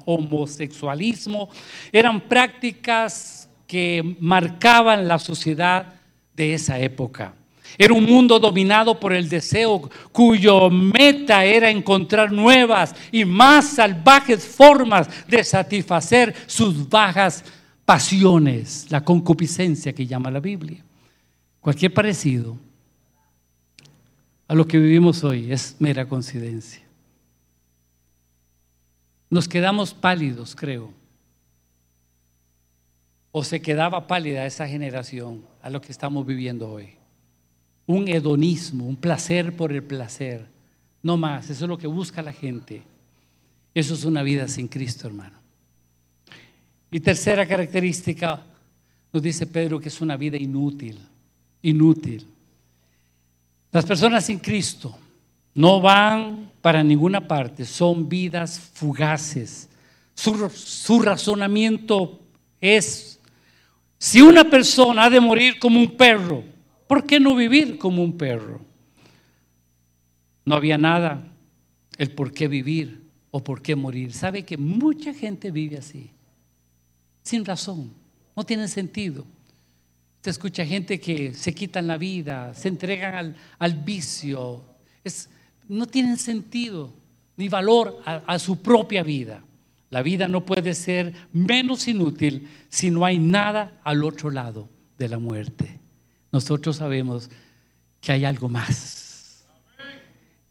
[0.05, 1.49] homosexualismo.
[1.91, 5.95] Eran prácticas que marcaban la sociedad
[6.37, 7.33] de esa época.
[7.77, 14.45] Era un mundo dominado por el deseo cuyo meta era encontrar nuevas y más salvajes
[14.45, 17.43] formas de satisfacer sus bajas
[17.83, 20.81] pasiones, la concupiscencia que llama la Biblia.
[21.59, 22.70] Cualquier parecido
[24.51, 26.81] a lo que vivimos hoy es mera coincidencia.
[29.29, 30.91] Nos quedamos pálidos, creo.
[33.31, 36.89] O se quedaba pálida esa generación a lo que estamos viviendo hoy.
[37.87, 40.45] Un hedonismo, un placer por el placer.
[41.01, 42.83] No más, eso es lo que busca la gente.
[43.73, 45.37] Eso es una vida sin Cristo, hermano.
[46.91, 48.43] Y tercera característica,
[49.13, 50.99] nos dice Pedro que es una vida inútil,
[51.61, 52.30] inútil.
[53.71, 54.97] Las personas sin Cristo
[55.53, 59.69] no van para ninguna parte, son vidas fugaces.
[60.13, 62.19] Su, razonamiento
[62.59, 63.19] es,
[63.97, 66.43] si una persona ha de morir como un perro,
[66.87, 68.61] ¿por qué no vivir como un perro?
[70.45, 71.23] No había nada,
[71.97, 74.13] el por qué vivir o por qué morir.
[74.13, 76.11] ¿Sabe que mucha gente vive así?
[77.23, 77.91] Sin razón,
[78.35, 79.25] no tiene sentido.
[80.21, 84.63] Usted escucha gente que se quitan la vida, se entregan al, vicio.
[85.03, 85.31] Es,
[85.67, 86.93] no tienen sentido
[87.37, 89.41] ni valor a, su propia vida.
[89.89, 95.09] La vida no puede ser menos inútil si no hay nada al otro lado de
[95.09, 95.79] la muerte.
[96.31, 97.27] Nosotros sabemos
[97.99, 99.43] que hay algo más.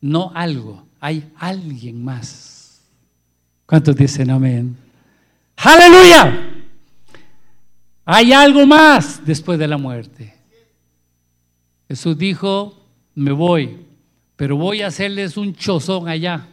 [0.00, 2.80] No algo, hay alguien más.
[3.66, 4.76] ¿Cuántos dicen amén?
[5.58, 6.49] Aleluya.
[8.04, 10.34] Hay algo más después de la muerte.
[11.88, 12.80] Jesús dijo,
[13.14, 13.78] me voy,
[14.36, 16.46] pero voy a hacerles un chozón allá.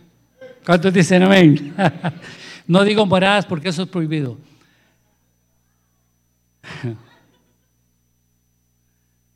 [0.65, 1.73] ¿Cuántos dicen amén?
[2.67, 4.37] no digo moradas porque eso es prohibido.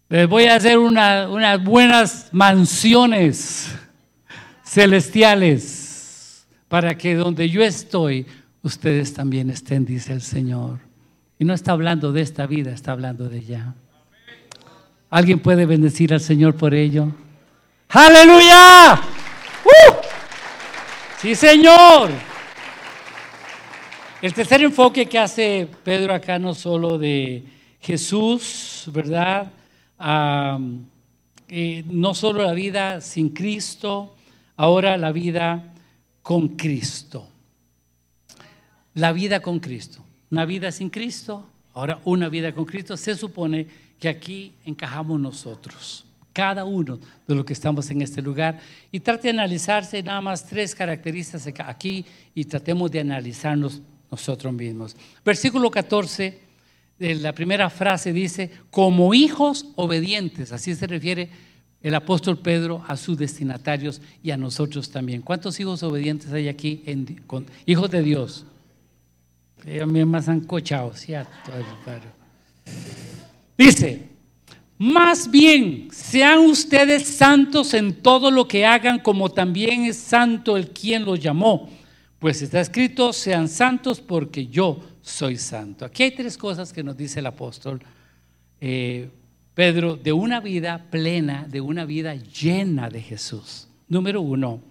[0.09, 3.73] Les voy a hacer unas buenas mansiones
[4.65, 8.25] celestiales para que donde yo estoy,
[8.61, 10.90] ustedes también estén, dice el Señor.
[11.41, 13.73] Y no está hablando de esta vida, está hablando de ya.
[15.09, 17.07] ¿Alguien puede bendecir al Señor por ello?
[17.89, 19.01] Aleluya.
[19.65, 19.93] ¡Uh!
[21.17, 22.11] Sí, Señor.
[24.21, 27.43] El tercer enfoque que hace Pedro acá no solo de
[27.79, 29.51] Jesús, ¿verdad?
[31.47, 34.15] Eh, no solo la vida sin Cristo,
[34.57, 35.73] ahora la vida
[36.21, 37.27] con Cristo.
[38.93, 43.67] La vida con Cristo una vida sin Cristo, ahora una vida con Cristo, se supone
[43.99, 48.59] que aquí encajamos nosotros, cada uno de los que estamos en este lugar.
[48.91, 54.95] Y trate de analizarse nada más tres características aquí y tratemos de analizarnos nosotros mismos.
[55.23, 56.39] Versículo 14,
[56.97, 61.29] de la primera frase dice, como hijos obedientes, así se refiere
[61.81, 65.23] el apóstol Pedro a sus destinatarios y a nosotros también.
[65.23, 66.83] ¿Cuántos hijos obedientes hay aquí?
[67.25, 68.45] con, hijos de Dios.
[69.65, 71.51] Ellos han cochado, ¿cierto?
[73.57, 74.09] Dice,
[74.77, 80.69] más bien sean ustedes santos en todo lo que hagan, como también es santo el
[80.69, 81.69] quien los llamó.
[82.17, 85.85] Pues está escrito, sean santos porque yo soy santo.
[85.85, 87.79] Aquí hay tres cosas que nos dice el apóstol
[88.59, 89.09] eh,
[89.53, 93.67] Pedro de una vida plena, de una vida llena de Jesús.
[93.87, 94.61] Número uno,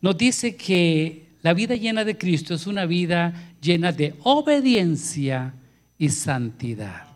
[0.00, 5.54] nos dice que la vida llena de Cristo es una vida llena de obediencia
[5.96, 7.06] y santidad.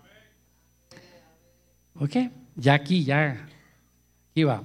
[1.96, 2.16] ¿Ok?
[2.54, 3.48] Ya aquí, ya.
[4.30, 4.62] Aquí va.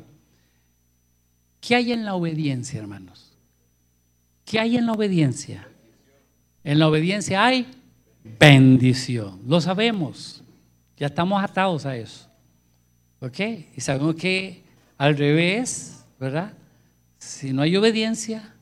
[1.59, 3.35] ¿Qué hay en la obediencia, hermanos?
[4.45, 5.67] ¿Qué hay en la obediencia?
[6.63, 7.65] En la obediencia hay
[8.39, 9.41] bendición.
[9.47, 10.43] Lo sabemos.
[10.95, 12.29] Ya estamos atados a eso.
[13.19, 13.39] ¿Ok?
[13.75, 14.61] Y sabemos que
[14.95, 16.53] al revés, ¿verdad?
[17.17, 18.54] Si no hay obediencia,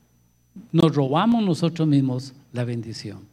[0.72, 3.28] nos robamos nosotros mismos la bendición.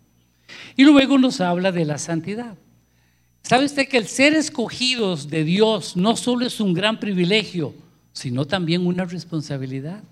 [0.77, 2.57] Y luego nos habla de la santidad.
[3.43, 7.75] ¿Sabe usted que el ser escogidos de Dios no solo es un gran privilegio,
[8.13, 10.03] sino también una responsabilidad?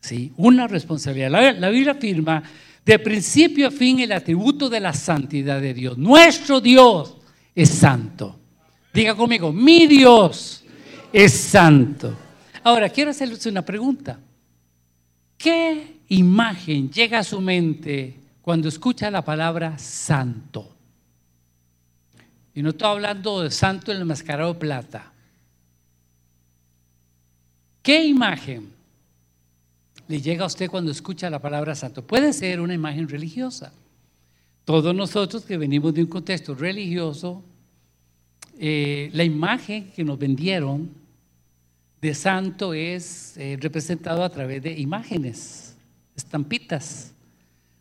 [0.00, 1.30] Sí, una responsabilidad.
[1.30, 2.42] La, la Biblia afirma
[2.84, 5.98] de principio a fin el atributo de la santidad de Dios.
[5.98, 7.16] Nuestro Dios
[7.54, 8.38] es santo.
[8.92, 10.64] Diga conmigo, mi Dios
[11.12, 12.16] es santo.
[12.64, 14.18] Ahora, quiero hacerles una pregunta.
[15.36, 20.74] ¿Qué imagen llega a su mente cuando escucha la palabra santo?
[22.54, 25.12] Y no estoy hablando de santo en el mascarado plata.
[27.82, 28.68] ¿Qué imagen
[30.08, 32.06] le llega a usted cuando escucha la palabra santo?
[32.06, 33.72] Puede ser una imagen religiosa.
[34.64, 37.42] Todos nosotros que venimos de un contexto religioso,
[38.58, 40.90] eh, la imagen que nos vendieron
[42.02, 45.67] de santo es eh, representado a través de imágenes,
[46.18, 47.12] estampitas,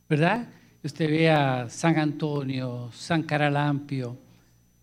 [0.08, 0.47] ¿verdad?
[0.84, 4.15] Usted ve a San Antonio, San Caralampio,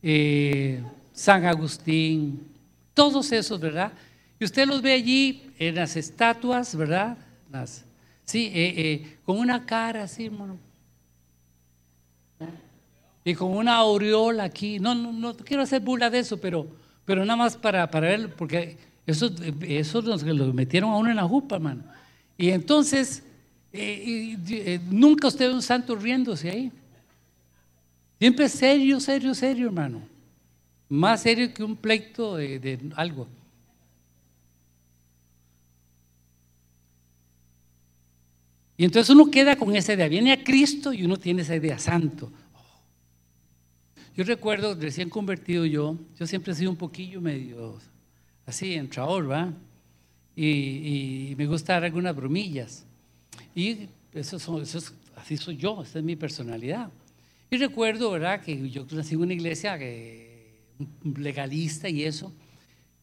[0.02, 2.48] eh, San Agustín,
[2.92, 3.92] todos esos, ¿verdad?
[4.38, 7.16] Y usted los ve allí en las estatuas, ¿verdad?
[7.50, 7.84] Las,
[8.24, 10.58] sí, eh, con una cara así, hermano.
[13.24, 14.78] Y con una aureola aquí.
[14.80, 16.66] No, no, no quiero hacer burla de eso, pero,
[17.04, 19.30] pero nada más para, para ver, porque eso,
[19.62, 21.84] eso los que lo metieron a uno en la jupa, hermano.
[22.36, 23.22] Y entonces,
[23.76, 26.72] eh, eh, nunca usted ve un santo riéndose ahí.
[28.18, 30.02] Siempre serio, serio, serio, hermano.
[30.88, 33.26] Más serio que un pleito de, algo.
[38.76, 40.08] Y entonces uno queda con esa idea.
[40.08, 42.32] Viene a Cristo y uno tiene esa idea, santo.
[44.16, 47.78] Yo recuerdo, recién convertido yo, yo siempre he sido un poquillo medio
[48.46, 49.52] así, entrador, ¿va?
[50.36, 52.86] Y, me gusta dar algunas bromillas.
[53.54, 56.90] Y eso, son, eso es, así soy yo, esa es mi personalidad.
[57.50, 60.34] Y recuerdo, ¿verdad?, que yo nací en una iglesia que,
[61.16, 62.32] legalista y eso.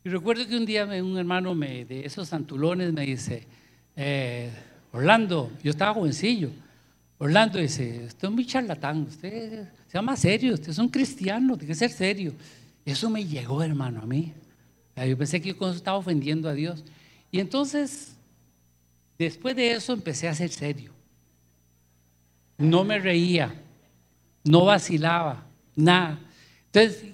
[0.04, 3.48] Y recuerdo que un día un hermano me, de esos santulones me dice,
[3.96, 4.50] eh,
[4.92, 6.50] Orlando, yo estaba jovencillo,
[7.18, 11.68] Orlando dice, usted es muy charlatán, usted se llama serio, usted es un cristiano, tiene
[11.68, 12.34] que ser serio.
[12.84, 14.34] Eso me llegó, hermano, a mí.
[14.96, 16.84] Yo pensé que yo estaba ofendiendo a Dios.
[17.32, 18.16] Y entonces,
[19.24, 20.92] después de eso empecé a ser serio.
[22.58, 23.54] No me reía,
[24.44, 25.44] no vacilaba,
[25.76, 26.20] nada.
[26.66, 27.06] Entonces,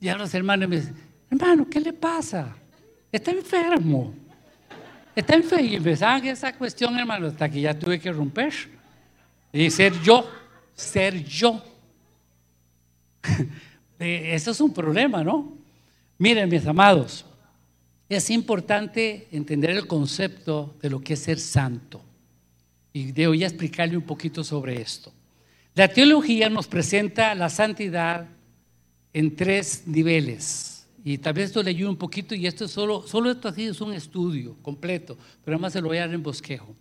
[0.00, 0.94] ya los hermanos me dicen,
[1.30, 2.56] hermano, ¿qué le pasa?
[3.10, 4.14] Está enfermo.
[5.14, 5.66] Está enfermo.
[5.66, 8.52] Y empezaban esa cuestión, hermano, hasta que ya tuve que romper.
[9.52, 10.28] Y ser yo,
[10.74, 11.62] ser yo.
[13.98, 15.56] Eso es un problema, ¿no?
[16.18, 17.24] Miren, mis amados,
[18.08, 22.02] es importante entender el concepto de lo que es ser santo.
[22.92, 25.12] Y voy a explicarle un poquito sobre esto.
[25.74, 28.26] La teología nos presenta la santidad
[29.12, 30.86] en tres niveles.
[31.04, 33.64] Y tal vez esto le ayude un poquito y esto es solo, solo esto así
[33.64, 36.74] es un estudio completo, pero además se lo voy a dar en bosquejo.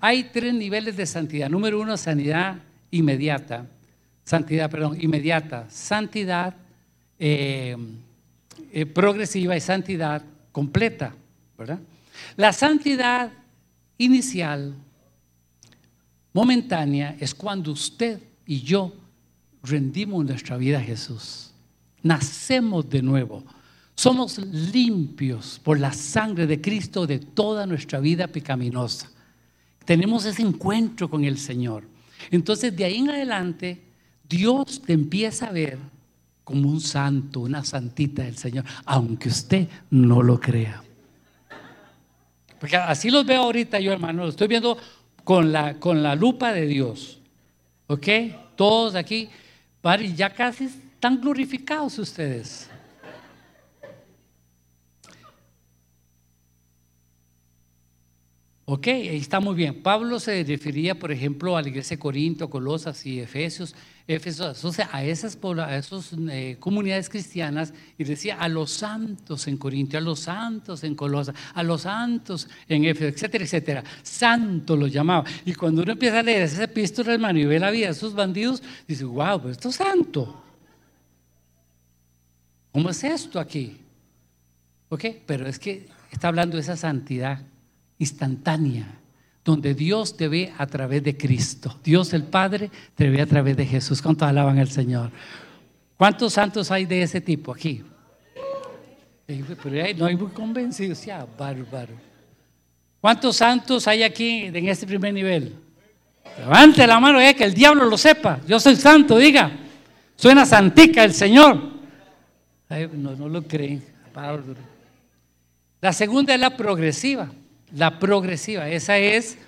[0.00, 1.48] Hay tres niveles de santidad.
[1.48, 2.58] Número uno, santidad
[2.90, 3.66] inmediata.
[4.24, 5.68] Santidad, perdón, inmediata.
[5.70, 6.54] Santidad
[7.18, 7.76] eh,
[8.72, 10.22] eh, progresiva y santidad
[10.54, 11.12] completa,
[11.58, 11.80] ¿verdad?
[12.36, 13.32] La santidad
[13.98, 14.72] inicial,
[16.32, 18.92] momentánea, es cuando usted y yo
[19.64, 21.50] rendimos nuestra vida a Jesús.
[22.04, 23.42] Nacemos de nuevo.
[23.96, 29.10] Somos limpios por la sangre de Cristo de toda nuestra vida pecaminosa.
[29.84, 31.82] Tenemos ese encuentro con el Señor.
[32.30, 33.82] Entonces, de ahí en adelante,
[34.28, 35.78] Dios te empieza a ver
[36.44, 40.82] como un santo, una santita del Señor, aunque usted no lo crea.
[42.60, 44.78] Porque así los veo ahorita yo, hermano, lo estoy viendo
[45.24, 47.20] con la, con la lupa de Dios.
[47.86, 48.06] ¿Ok?
[48.56, 49.28] Todos aquí,
[50.14, 52.70] ya casi están glorificados ustedes.
[58.66, 59.82] Ok, está muy bien.
[59.82, 63.74] Pablo se refería, por ejemplo, a la iglesia de Corinto, Colosas y Efesios,
[64.06, 65.78] Efesios o sea, a esas, a
[66.30, 71.34] eh, comunidades cristianas y decía a los santos en Corinto, a los santos en Colosas,
[71.54, 73.84] a los santos en Éfeso, etcétera, etcétera.
[74.02, 75.24] Santo lo llamaba.
[75.46, 78.14] Y cuando uno empieza a leer ese epístola, hermano, y ve la vida de esos
[78.14, 80.42] bandidos, dice, wow, pues esto es santo.
[82.72, 83.78] ¿Cómo es esto aquí?
[84.90, 85.04] ¿Ok?
[85.26, 87.40] Pero es que está hablando de esa santidad
[87.98, 88.98] instantánea,
[89.44, 91.78] donde Dios te ve a través de Cristo.
[91.84, 94.00] Dios el Padre te ve a través de Jesús.
[94.00, 95.10] ¿Cuántos alaban al Señor?
[95.98, 97.82] ¿Cuántos santos hay de ese tipo aquí?
[99.26, 101.94] Pero no hay muy convencidos, ya, bárbaro.
[103.00, 105.54] ¿Cuántos santos hay aquí en este primer nivel?
[106.38, 108.40] Levante la mano, eh, que el diablo lo sepa.
[108.46, 109.50] Yo soy santo, diga.
[110.16, 111.60] Suena santica el Señor.
[112.94, 113.84] no, no lo creen.
[115.80, 117.30] La segunda es la progresiva
[117.74, 118.68] la progresiva.
[118.68, 119.38] Esa es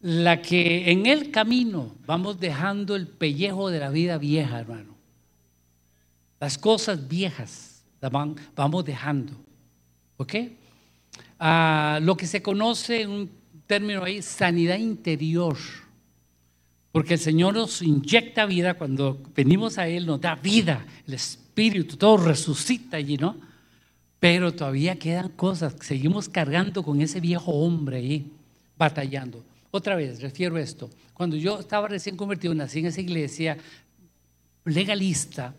[0.00, 4.96] la que en el camino vamos dejando el pellejo de la vida vieja, hermano.
[6.40, 8.12] Las cosas viejas las
[8.56, 9.32] vamos dejando.
[10.16, 10.34] ¿Ok?
[11.38, 13.30] Ah, lo que se conoce en un
[13.66, 15.56] término ahí, sanidad interior.
[16.90, 21.96] Porque el Señor nos inyecta vida cuando venimos a Él, nos da vida, el Espíritu,
[21.96, 23.36] todo resucita allí, ¿no?
[24.22, 28.30] Pero todavía quedan cosas, seguimos cargando con ese viejo hombre ahí,
[28.78, 29.44] batallando.
[29.72, 30.88] Otra vez, refiero esto.
[31.12, 33.56] Cuando yo estaba recién convertido, nací en esa iglesia
[34.64, 35.52] legalista,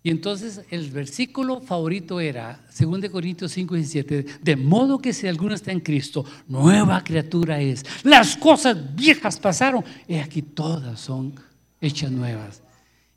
[0.00, 5.52] y entonces el versículo favorito era 2 Corintios 5, 17, de modo que si alguno
[5.56, 7.84] está en Cristo, nueva criatura es.
[8.04, 11.34] Las cosas viejas pasaron y aquí todas son
[11.80, 12.62] hechas nuevas.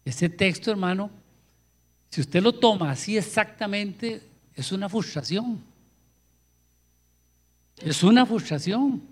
[0.03, 1.11] Este texto, hermano,
[2.09, 4.26] si usted lo toma así exactamente,
[4.57, 5.63] es una frustración.
[7.77, 9.03] Es una frustración.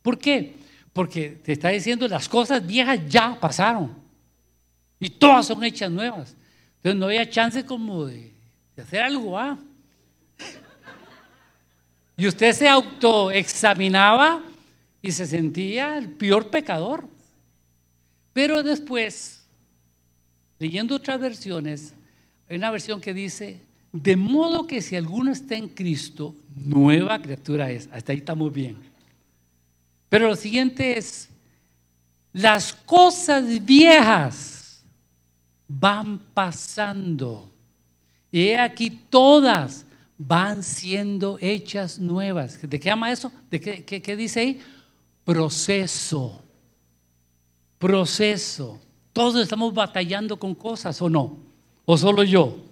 [0.00, 0.54] ¿Por qué?
[0.92, 3.96] Porque te está diciendo las cosas viejas ya pasaron
[5.00, 6.36] y todas son hechas nuevas.
[6.76, 8.32] Entonces no había chance como de,
[8.80, 9.36] hacer algo.
[9.36, 9.58] ¿ah?
[12.16, 14.40] Y usted se autoexaminaba
[15.02, 17.08] y se sentía el peor pecador.
[18.32, 19.44] Pero después,
[20.60, 21.92] leyendo otras versiones,
[22.48, 23.65] hay una versión que dice,
[24.02, 27.88] de modo que si alguno está en Cristo, nueva criatura es.
[27.92, 28.76] Hasta ahí estamos bien.
[30.08, 31.30] Pero lo siguiente es,
[32.32, 34.84] las cosas viejas
[35.66, 37.50] van pasando.
[38.30, 39.86] Y aquí todas
[40.18, 42.60] van siendo hechas nuevas.
[42.60, 43.32] ¿De qué llama eso?
[43.50, 44.60] ¿De qué, qué dice ahí?
[45.24, 46.42] Proceso.
[47.78, 48.78] Proceso.
[49.12, 51.38] Todos estamos batallando con cosas o no.
[51.86, 52.65] ¿O solo yo?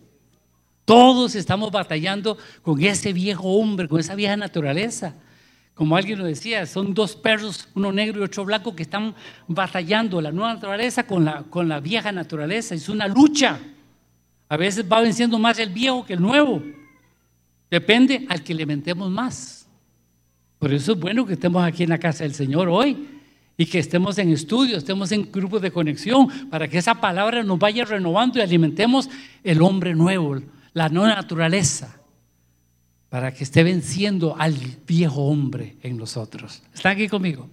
[0.85, 5.15] Todos estamos batallando con ese viejo hombre, con esa vieja naturaleza.
[5.75, 9.15] Como alguien lo decía, son dos perros, uno negro y otro blanco, que están
[9.49, 12.75] batallando la nueva naturaleza con la, con la vieja naturaleza.
[12.75, 13.59] Es una lucha.
[14.49, 16.63] A veces va venciendo más el viejo que el nuevo.
[17.71, 19.67] Depende al que le mentemos más.
[20.59, 23.09] Por eso es bueno que estemos aquí en la casa del Señor hoy
[23.57, 27.59] y que estemos en estudio, estemos en grupos de conexión, para que esa palabra nos
[27.59, 29.09] vaya renovando y alimentemos
[29.43, 30.41] el hombre nuevo,
[30.75, 31.97] la nueva naturaleza
[33.09, 34.55] para que esté venciendo al
[34.87, 36.63] viejo hombre en nosotros.
[36.75, 37.49] ¿Están aquí conmigo?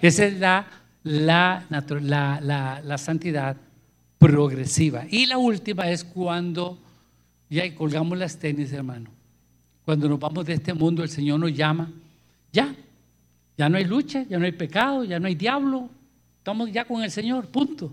[0.00, 0.66] Esa es la,
[1.02, 3.56] la, la, la, santidad
[4.18, 5.04] progresiva.
[5.10, 6.78] Y la última es cuando
[7.50, 9.10] ya colgamos las tenis, hermano.
[9.84, 11.92] Cuando nos vamos de este mundo, el Señor nos llama.
[12.50, 12.74] Ya,
[13.58, 15.90] ya no hay lucha, ya no hay pecado, ya no hay diablo.
[16.38, 17.92] Estamos ya con el Señor, punto.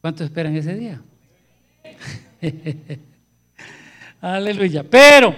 [0.00, 1.02] ¿Cuánto esperan ese día?
[4.20, 4.82] Aleluya.
[4.82, 5.34] Pero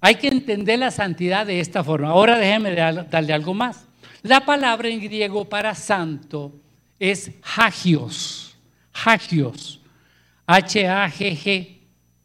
[0.00, 2.08] hay que entender la santidad de esta forma.
[2.08, 3.86] Ahora déjeme darle algo más.
[4.22, 6.52] La palabra en griego para santo
[6.98, 8.56] es hagios.
[8.92, 9.80] Hagios.
[10.46, 11.78] H-A-G-G.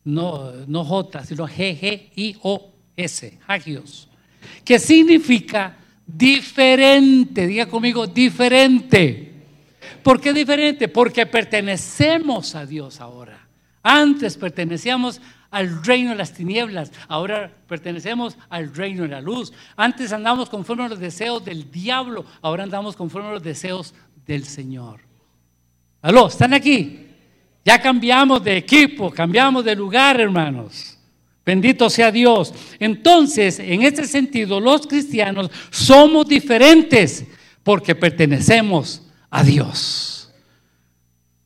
[0.05, 3.39] No, no J, sino G-G-I-O-S.
[3.47, 4.07] Hagios.
[4.63, 7.47] Que significa diferente.
[7.47, 9.33] Diga conmigo, diferente.
[10.03, 10.87] ¿Por qué diferente?
[10.87, 13.46] Porque pertenecemos a Dios ahora.
[13.89, 19.53] Antes pertenecíamos al reino de las tinieblas, ahora pertenecemos al reino de la luz.
[19.77, 23.93] Antes andamos conforme a los deseos del diablo, ahora andamos conforme a los deseos
[24.25, 24.99] del Señor.
[26.01, 27.07] Aló, ¿están aquí?
[27.63, 30.97] Ya cambiamos de equipo, cambiamos de lugar, hermanos.
[31.45, 32.53] Bendito sea Dios.
[32.79, 37.25] Entonces, en este sentido, los cristianos somos diferentes
[37.63, 40.16] porque pertenecemos a Dios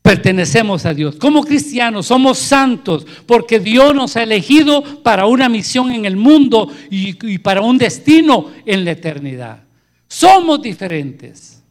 [0.01, 1.15] pertenecemos a Dios.
[1.15, 6.69] Como cristianos somos santos porque Dios nos ha elegido para una misión en el mundo
[6.89, 9.63] y, para un destino en la eternidad.
[10.07, 11.63] Somos diferentes.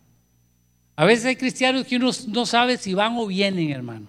[0.97, 4.07] A veces hay cristianos que uno no sabe si van o vienen, hermano.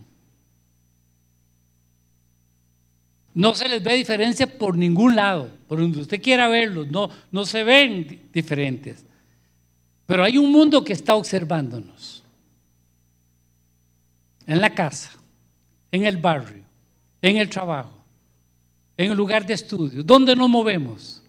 [3.34, 7.46] No se les ve diferencia por ningún lado, por donde usted quiera verlos, no, no
[7.46, 9.06] se ven diferentes.
[10.06, 12.21] Pero hay un mundo que está observándonos
[14.52, 15.12] en la casa,
[15.92, 16.64] en el barrio,
[17.22, 18.04] en el trabajo,
[18.98, 21.24] en el lugar de estudio, ¿dónde nos movemos?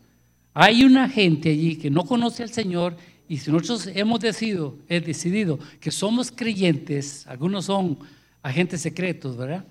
[0.53, 2.97] Hay una gente allí que no conoce al Señor
[3.29, 7.97] y si nosotros hemos decidido, he decidido que somos creyentes, algunos son
[8.43, 9.65] agentes secretos, ¿verdad?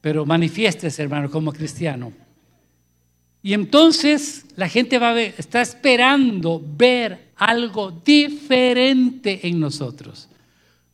[0.00, 2.12] Pero manifiestes, hermano, como cristiano.
[3.44, 10.28] Y entonces la gente va a ver, está esperando ver algo diferente en nosotros.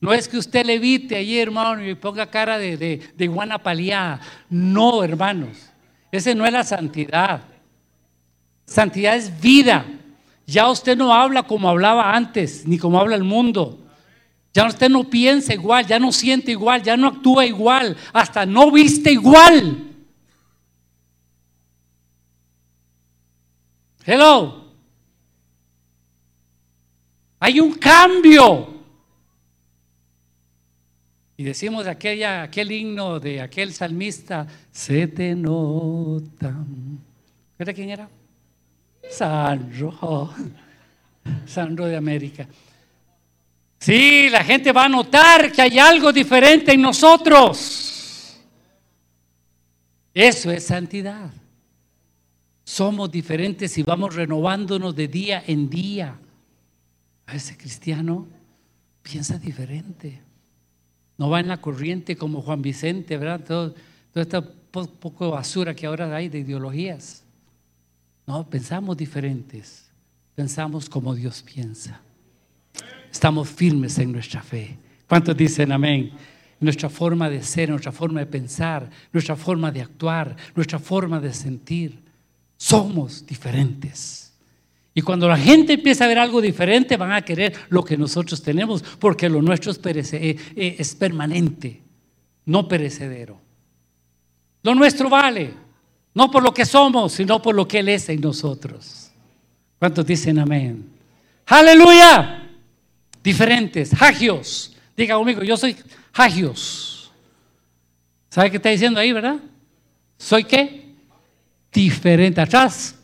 [0.01, 4.20] No es que usted levite allí, hermano, y ponga cara de, de, de iguana paliada.
[4.49, 5.70] No, hermanos.
[6.12, 7.42] Ese no es la santidad.
[8.64, 9.84] Santidad es vida.
[10.46, 13.78] Ya usted no habla como hablaba antes, ni como habla el mundo.
[14.55, 18.70] Ya usted no piensa igual, ya no siente igual, ya no actúa igual, hasta no
[18.70, 19.84] viste igual.
[24.05, 24.64] Hello.
[27.40, 28.78] Hay un cambio.
[31.39, 36.53] Y decimos aquella, aquel himno de aquel salmista, se te nota.
[37.57, 38.11] ¿Era quién era?
[39.09, 40.34] Sandro,
[41.47, 42.49] Sandro de América.
[43.78, 48.36] Sí, la gente va a notar que hay algo diferente en nosotros.
[50.12, 51.30] Eso es santidad.
[52.64, 56.18] Somos diferentes y vamos renovándonos de día en día.
[57.26, 58.26] A ese cristiano
[59.03, 60.26] piensa diferente
[61.18, 63.44] no va en la corriente como Juan Vicente, ¿verdad?
[63.44, 63.74] Todo,
[64.12, 67.24] todo este poco basura que ahora hay de ideologías.
[68.26, 69.90] No, pensamos diferentes,
[70.34, 72.00] pensamos como Dios piensa.
[73.10, 74.78] Estamos firmes en nuestra fe.
[75.08, 76.12] ¿Cuántos dicen amén?
[76.60, 81.32] Nuestra forma de ser, nuestra forma de pensar, nuestra forma de actuar, nuestra forma de
[81.32, 81.98] sentir.
[82.56, 84.28] Somos diferentes.
[84.99, 88.42] Y cuando la gente empieza a ver algo diferente, van a querer lo que nosotros
[88.42, 91.80] tenemos, porque lo nuestro es, eh, eh, es permanente,
[92.46, 93.40] no perecedero.
[94.61, 95.55] Lo nuestro vale,
[96.14, 99.12] no por lo que somos, sino por lo que Él es en nosotros.
[99.78, 100.90] ¿Cuántos dicen amén?
[101.46, 102.51] Aleluya.
[103.22, 104.74] Diferentes, hagios.
[104.96, 105.76] Diga conmigo, yo soy
[106.12, 107.12] hagios.
[108.30, 109.36] ¿Sabe qué está diciendo ahí, verdad?
[110.16, 110.92] ¿Soy qué?
[111.72, 112.40] Diferente.
[112.40, 112.96] Atrás.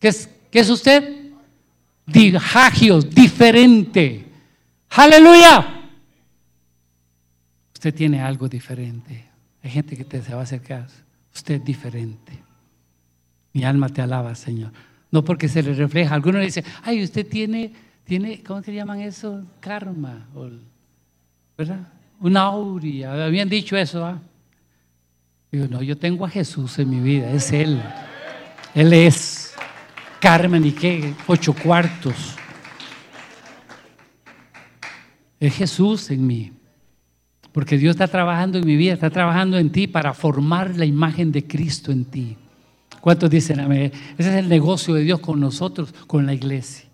[0.00, 1.32] ¿Qué es, ¿Qué es usted?
[2.06, 4.24] Dijagios, diferente.
[4.90, 5.90] Aleluya.
[7.74, 9.24] Usted tiene algo diferente.
[9.64, 10.86] hay gente que te se va a acercar.
[11.34, 12.38] Usted es diferente.
[13.52, 14.70] Mi alma te alaba, Señor.
[15.10, 16.14] No porque se le refleja.
[16.14, 17.72] Algunos le dicen, ay, usted tiene,
[18.04, 19.42] tiene, ¿cómo se llaman eso?
[19.58, 20.28] Karma.
[21.58, 21.88] ¿Verdad?
[22.20, 23.24] Una aurea.
[23.26, 24.22] Habían dicho eso, ¿ah?
[25.50, 27.82] Digo, no, yo tengo a Jesús en mi vida, es Él.
[28.72, 29.43] Él es
[30.24, 32.34] Carmen y qué, ocho cuartos.
[35.38, 36.50] Es Jesús en mí.
[37.52, 41.30] Porque Dios está trabajando en mi vida, está trabajando en ti para formar la imagen
[41.30, 42.38] de Cristo en ti.
[43.02, 43.92] ¿Cuántos dicen amén?
[44.16, 46.86] Ese es el negocio de Dios con nosotros, con la iglesia.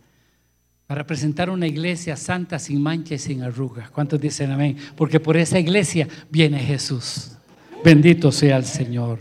[0.89, 3.93] Para presentar una iglesia santa, sin mancha y sin arrugas.
[3.93, 4.76] ¿Cuántos dicen amén?
[4.97, 7.37] Porque por esa iglesia viene Jesús.
[7.85, 9.20] Bendito sea el Señor.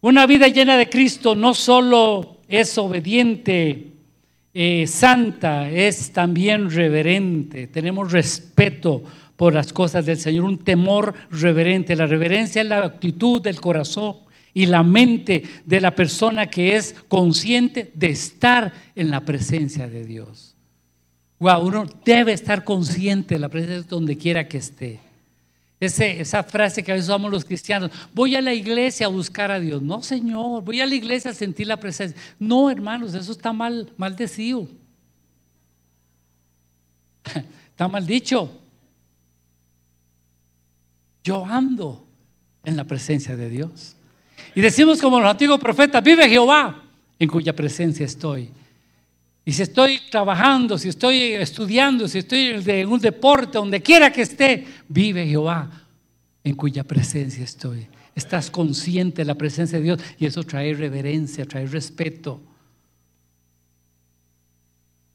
[0.00, 3.92] Una vida llena de Cristo no solo es obediente,
[4.54, 7.66] eh, santa, es también reverente.
[7.66, 9.02] Tenemos respeto
[9.36, 11.96] por las cosas del Señor, un temor reverente.
[11.96, 14.16] La reverencia es la actitud del corazón
[14.54, 20.04] y la mente de la persona que es consciente de estar en la presencia de
[20.04, 20.56] Dios.
[21.38, 25.05] Wow, uno debe estar consciente de la presencia donde quiera que esté.
[25.78, 29.60] Esa frase que a veces usamos los cristianos, voy a la iglesia a buscar a
[29.60, 29.82] Dios.
[29.82, 32.18] No, Señor, voy a la iglesia a sentir la presencia.
[32.38, 34.68] No, hermanos, eso está mal, maldecido.
[37.70, 38.58] Está mal dicho.
[41.22, 42.06] Yo ando
[42.64, 43.96] en la presencia de Dios.
[44.54, 46.84] Y decimos como los antiguos profetas, vive Jehová,
[47.18, 48.50] en cuya presencia estoy.
[49.48, 54.22] Y si estoy trabajando, si estoy estudiando, si estoy en un deporte, donde quiera que
[54.22, 55.70] esté, vive Jehová,
[56.42, 57.86] en cuya presencia estoy.
[58.16, 62.40] Estás consciente de la presencia de Dios y eso trae reverencia, trae respeto.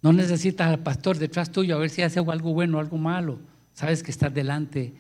[0.02, 3.38] No necesitas al pastor detrás tuyo a ver si hace algo bueno o algo malo.
[3.74, 4.94] Sabes que estás delante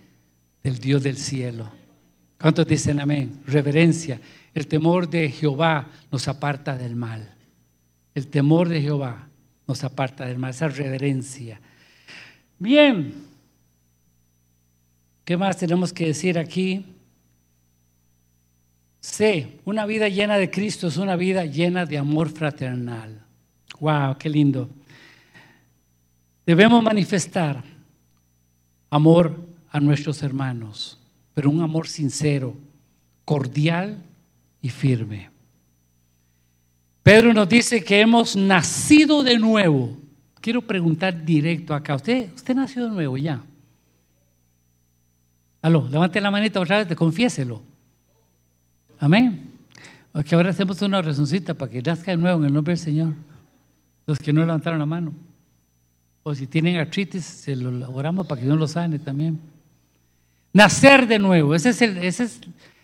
[0.61, 1.71] del Dios del cielo.
[2.37, 3.39] ¿Cuántos dicen amén?
[3.47, 4.19] Reverencia.
[4.53, 7.33] El temor de Jehová nos aparta del mal.
[8.13, 9.27] El temor de Jehová
[9.67, 11.61] nos aparta del mal, esa reverencia.
[12.59, 13.13] Bien,
[15.23, 16.85] ¿qué más tenemos que decir aquí?
[18.99, 23.25] C, una vida llena de Cristo es una vida llena de amor fraternal.
[23.79, 24.17] ¡Wow!
[24.19, 24.69] ¡Qué lindo!
[26.45, 27.63] Debemos manifestar
[28.89, 30.99] amor a nuestros hermanos,
[31.33, 32.55] pero un amor sincero,
[33.25, 34.03] cordial
[34.61, 35.29] y firme.
[37.03, 39.97] Pedro nos dice que hemos nacido de nuevo.
[40.39, 41.95] Quiero preguntar directo acá.
[41.95, 43.41] ¿Usted, usted nació de nuevo ya?
[45.61, 47.61] Aló, levante la manita otra vez, confiéselo.
[48.99, 49.51] Amén.
[50.11, 53.13] Porque ahora hacemos una razoncita para que nazca de nuevo en el nombre del Señor.
[54.05, 55.13] Los que no levantaron la mano.
[56.23, 59.39] O si tienen artritis, se lo oramos para que Dios lo sane también.
[60.53, 62.41] Nacer de nuevo, ese es ese es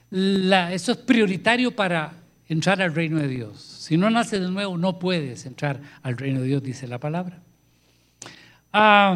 [0.09, 2.13] eso es prioritario para
[2.47, 3.76] entrar al reino de Dios.
[3.87, 7.39] Si no naces de nuevo, no puedes entrar al reino de Dios, dice la palabra.
[8.73, 9.15] Ah,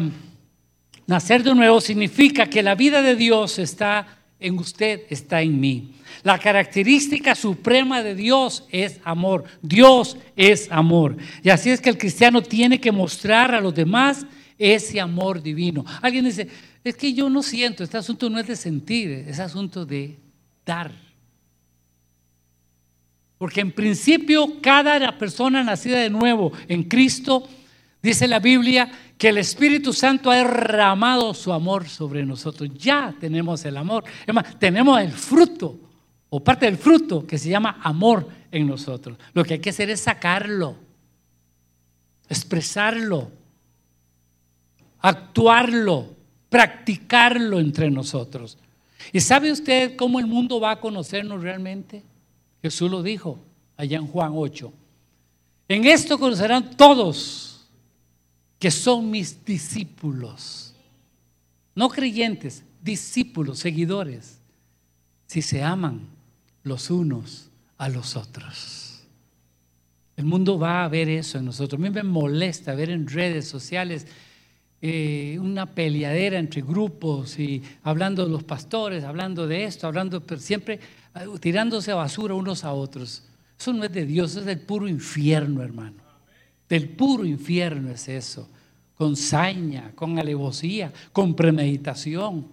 [1.06, 4.06] nacer de nuevo significa que la vida de Dios está
[4.40, 5.96] en usted, está en mí.
[6.22, 9.44] La característica suprema de Dios es amor.
[9.60, 11.18] Dios es amor.
[11.42, 14.24] Y así es que el cristiano tiene que mostrar a los demás
[14.56, 15.84] ese amor divino.
[16.00, 16.48] Alguien dice,
[16.82, 20.18] es que yo no siento, este asunto no es de sentir, es asunto de
[20.64, 21.01] dar.
[23.42, 27.48] Porque en principio cada persona nacida de nuevo en Cristo,
[28.00, 28.88] dice la Biblia,
[29.18, 32.70] que el Espíritu Santo ha derramado su amor sobre nosotros.
[32.76, 34.04] Ya tenemos el amor.
[34.24, 35.76] Es más, tenemos el fruto,
[36.30, 39.18] o parte del fruto, que se llama amor en nosotros.
[39.32, 40.76] Lo que hay que hacer es sacarlo,
[42.28, 43.28] expresarlo,
[45.00, 46.14] actuarlo
[46.48, 48.56] practicarlo entre nosotros.
[49.12, 52.04] ¿Y sabe usted cómo el mundo va a conocernos realmente?
[52.62, 53.38] Jesús lo dijo
[53.76, 54.72] allá en Juan 8.
[55.68, 57.66] En esto conocerán todos
[58.58, 60.74] que son mis discípulos.
[61.74, 64.38] No creyentes, discípulos, seguidores.
[65.26, 66.06] Si se aman
[66.62, 67.48] los unos
[67.78, 69.00] a los otros.
[70.16, 71.80] El mundo va a ver eso en nosotros.
[71.80, 74.06] A mí me molesta ver en redes sociales
[74.80, 80.40] eh, una peleadera entre grupos y hablando de los pastores, hablando de esto, hablando, pero
[80.40, 80.78] siempre
[81.40, 83.24] tirándose a basura unos a otros.
[83.58, 86.02] Eso no es de Dios, es del puro infierno, hermano.
[86.68, 88.48] Del puro infierno es eso.
[88.94, 92.46] Con saña, con alevosía, con premeditación,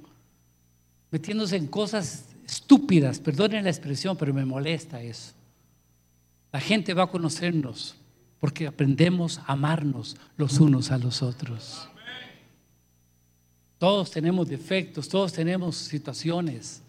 [1.12, 5.34] metiéndose en cosas estúpidas, perdonen la expresión, pero me molesta eso.
[6.52, 7.96] La gente va a conocernos
[8.40, 11.88] porque aprendemos a amarnos los unos a los otros.
[13.78, 16.82] Todos tenemos defectos, todos tenemos situaciones.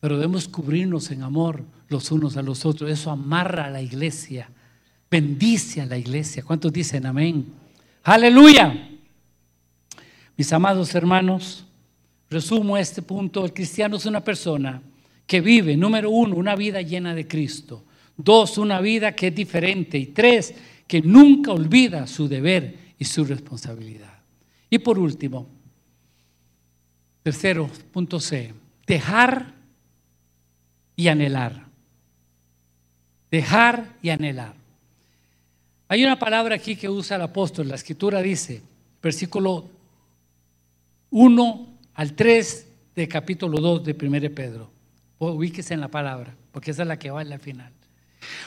[0.00, 2.90] Pero debemos cubrirnos en amor los unos a los otros.
[2.90, 4.48] Eso amarra a la iglesia,
[5.10, 6.42] bendice a la iglesia.
[6.44, 7.46] ¿Cuántos dicen amén?
[8.04, 8.90] Aleluya.
[10.36, 11.66] Mis amados hermanos,
[12.30, 13.44] resumo este punto.
[13.44, 14.80] El cristiano es una persona
[15.26, 17.84] que vive, número uno, una vida llena de Cristo.
[18.16, 19.98] Dos, una vida que es diferente.
[19.98, 20.54] Y tres,
[20.86, 24.18] que nunca olvida su deber y su responsabilidad.
[24.70, 25.48] Y por último,
[27.22, 28.54] tercero, punto C,
[28.86, 29.57] dejar
[30.98, 31.64] y anhelar.
[33.30, 34.52] Dejar y anhelar.
[35.86, 38.60] Hay una palabra aquí que usa el apóstol, la escritura dice,
[39.00, 39.66] versículo
[41.10, 44.70] 1 al 3 de capítulo 2 de 1 Pedro.
[45.20, 47.72] Ubíquese en la palabra, porque esa es la que va en la final.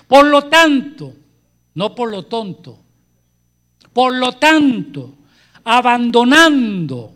[0.06, 1.14] Por lo tanto,
[1.76, 2.78] no por lo tonto,
[3.94, 5.16] por lo tanto,
[5.64, 7.16] abandonando,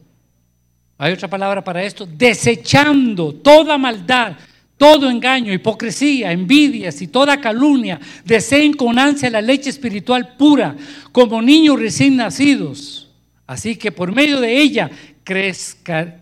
[0.98, 4.38] hay otra palabra para esto, desechando toda maldad,
[4.78, 10.76] todo engaño, hipocresía, envidias y toda calumnia, deseen con ansia la leche espiritual pura,
[11.12, 13.10] como niños recién nacidos.
[13.48, 14.90] Así que por medio de ella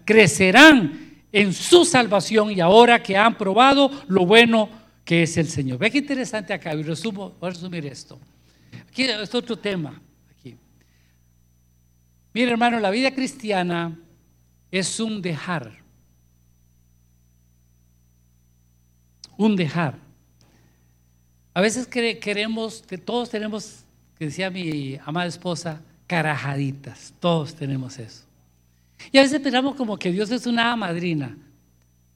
[0.05, 4.69] crecerán en su salvación y ahora que han probado lo bueno
[5.03, 5.79] que es el Señor.
[5.79, 8.19] Ve qué interesante acá, y resumo, voy a resumir esto.
[8.87, 9.99] Aquí es otro tema.
[10.31, 10.55] Aquí.
[12.33, 13.99] Mira, hermano, la vida cristiana
[14.71, 15.82] es un dejar.
[19.43, 19.95] Un dejar.
[21.53, 23.83] A veces queremos, todos tenemos,
[24.17, 27.13] que decía mi amada esposa, carajaditas.
[27.19, 28.23] Todos tenemos eso.
[29.11, 31.35] Y a veces pensamos como que Dios es una madrina.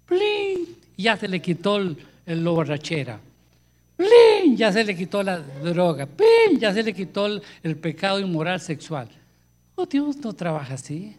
[0.05, 0.69] ¡Plin!
[0.95, 3.19] Ya se le quitó el, el borrachera.
[3.97, 4.55] ¡Plin!
[4.55, 6.05] Ya se le quitó la droga.
[6.05, 6.57] ¡Plin!
[6.57, 7.25] Ya se le quitó
[7.61, 9.09] el, pecado inmoral sexual.
[9.75, 11.13] Oh, Dios no trabaja así.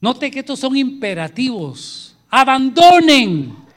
[0.00, 2.16] Note que estos son imperativos.
[2.28, 3.69] Abandonen.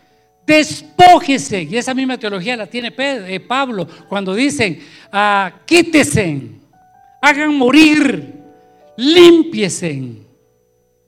[0.46, 1.64] Despójese.
[1.64, 4.80] Y esa misma teología la tiene eh, Pablo cuando dicen,
[5.12, 6.42] ah, quítese,
[7.22, 8.34] hagan morir,
[8.98, 10.24] limpiesen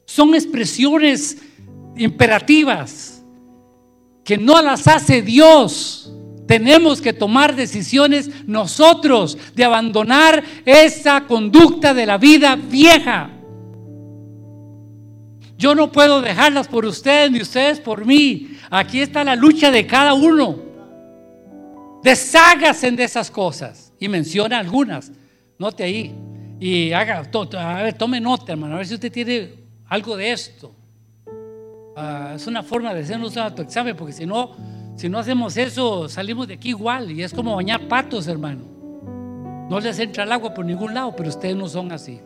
[0.05, 1.37] son expresiones
[1.97, 3.23] imperativas
[4.23, 6.11] que no las hace Dios.
[6.47, 13.31] Tenemos que tomar decisiones nosotros de abandonar esa conducta de la vida vieja.
[15.57, 18.57] Yo no puedo dejarlas por ustedes ni ustedes por mí.
[18.69, 20.59] Aquí está la lucha de cada uno.
[22.03, 23.93] Deshágase de esas cosas.
[23.99, 25.11] Y menciona algunas.
[25.57, 26.13] Note ahí.
[26.59, 28.75] Y haga, a ver, tome nota, hermano.
[28.75, 29.53] A ver si usted tiene
[29.87, 30.75] algo de esto.
[31.95, 34.51] Ah, es una forma de hacer nuestro autoexamen, porque si no,
[34.97, 37.11] si no hacemos eso, salimos de aquí igual.
[37.11, 38.63] Y es como bañar patos, hermano.
[39.69, 42.19] No les entra el agua por ningún lado, pero ustedes no son así.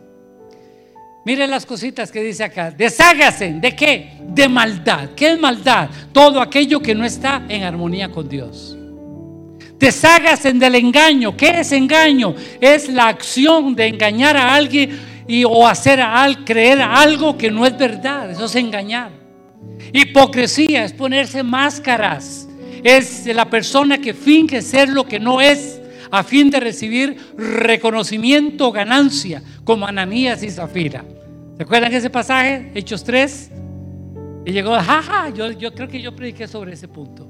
[1.24, 2.70] Miren las cositas que dice acá.
[2.70, 3.52] Deshágase.
[3.52, 4.12] ¿De qué?
[4.20, 5.10] De maldad.
[5.14, 5.90] ¿Qué es maldad?
[6.12, 8.76] Todo aquello que no está en armonía con Dios.
[9.78, 11.36] Deshágase del engaño.
[11.36, 12.34] ¿Qué es engaño?
[12.60, 14.98] Es la acción de engañar a alguien
[15.28, 18.30] y, o hacer al creer algo que no es verdad.
[18.30, 19.10] Eso es engañar.
[19.92, 22.48] Hipocresía es ponerse máscaras.
[22.82, 25.80] Es la persona que finge ser lo que no es
[26.10, 31.04] a fin de recibir reconocimiento o ganancia, como Ananías y Zafira.
[31.56, 32.72] ¿Se acuerdan ese pasaje?
[32.74, 33.50] Hechos 3.
[34.46, 37.28] Y llegó, jaja, yo, yo creo que yo prediqué sobre ese punto.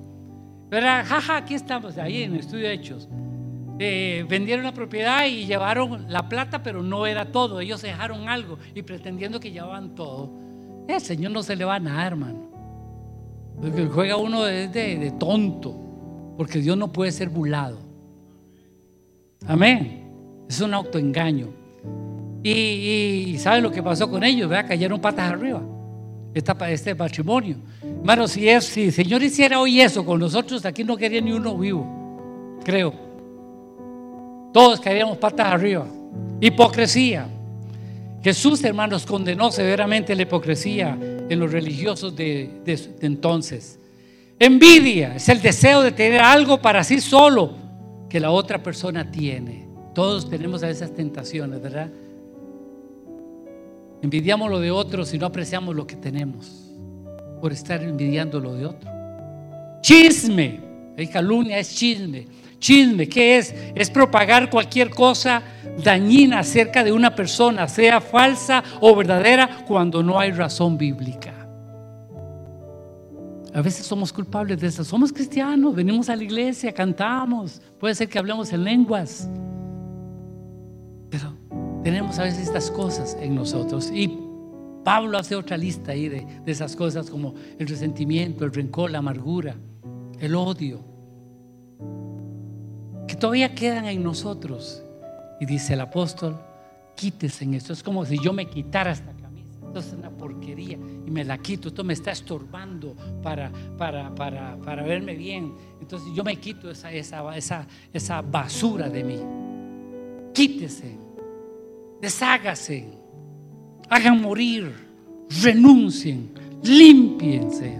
[0.70, 3.08] Pero jaja, aquí estamos, ahí en el estudio de Hechos.
[3.82, 7.60] Eh, vendieron la propiedad y llevaron la plata, pero no era todo.
[7.60, 10.30] Ellos dejaron algo y pretendiendo que llevaban todo.
[10.86, 12.50] El Señor no se le va a nada, hermano.
[13.60, 17.78] Porque juega uno de, de, tonto, porque Dios no puede ser burlado.
[19.46, 20.04] Amén.
[20.48, 21.48] Es un autoengaño.
[22.42, 24.48] Y, y, ¿sabe lo que pasó con ellos?
[24.48, 24.68] ¿verdad?
[24.68, 25.62] Cayeron patas arriba.
[26.32, 27.56] Esta, este matrimonio.
[27.82, 32.58] Hermano, si, el Señor hiciera hoy eso con nosotros, aquí no quería ni uno vivo.
[32.64, 32.92] Creo.
[34.52, 35.86] Todos caeríamos patas arriba.
[36.40, 37.26] Hipocresía.
[38.22, 42.50] Jesús, hermanos, condenó severamente la hipocresía en los religiosos de,
[43.00, 43.78] entonces.
[44.38, 47.54] Envidia es el deseo de tener algo para sí solo
[48.10, 49.66] que la otra persona tiene.
[49.94, 51.88] Todos tenemos a esas tentaciones, ¿verdad?
[54.02, 56.70] Envidiamos lo de otros y no apreciamos lo que tenemos
[57.40, 58.90] por estar envidiando lo de otro.
[59.80, 60.60] Chisme,
[60.98, 62.26] hay calumnia es chisme.
[62.58, 63.54] Chisme, ¿qué es?
[63.74, 65.42] Es propagar cualquier cosa
[65.82, 71.32] dañina acerca de una persona, sea falsa o verdadera, cuando no hay razón bíblica.
[73.54, 74.84] A veces somos culpables de eso.
[74.84, 79.28] Somos cristianos, venimos a la iglesia, cantamos, puede ser que hablemos en lenguas.
[81.08, 81.34] Pero
[81.82, 83.90] tenemos a veces estas cosas en nosotros.
[83.90, 84.16] Y
[84.84, 89.56] Pablo hace otra lista ahí de, esas cosas como el resentimiento, el rencor, la amargura,
[90.20, 90.80] el odio,
[93.08, 94.84] que todavía quedan en nosotros.
[95.40, 96.38] Y dice el apóstol,
[96.94, 97.72] quítese en esto.
[97.72, 98.94] Es como si yo me quitara.
[99.70, 101.68] Esto es una porquería y me la quito.
[101.68, 105.54] Esto me está estorbando para, para, para, para verme bien.
[105.80, 109.20] Entonces yo me quito esa, esa, esa, esa basura de mí.
[110.34, 110.96] Quítese,
[112.02, 112.88] deshágase,
[113.88, 114.74] hagan morir,
[115.40, 117.78] renuncien, limpiense.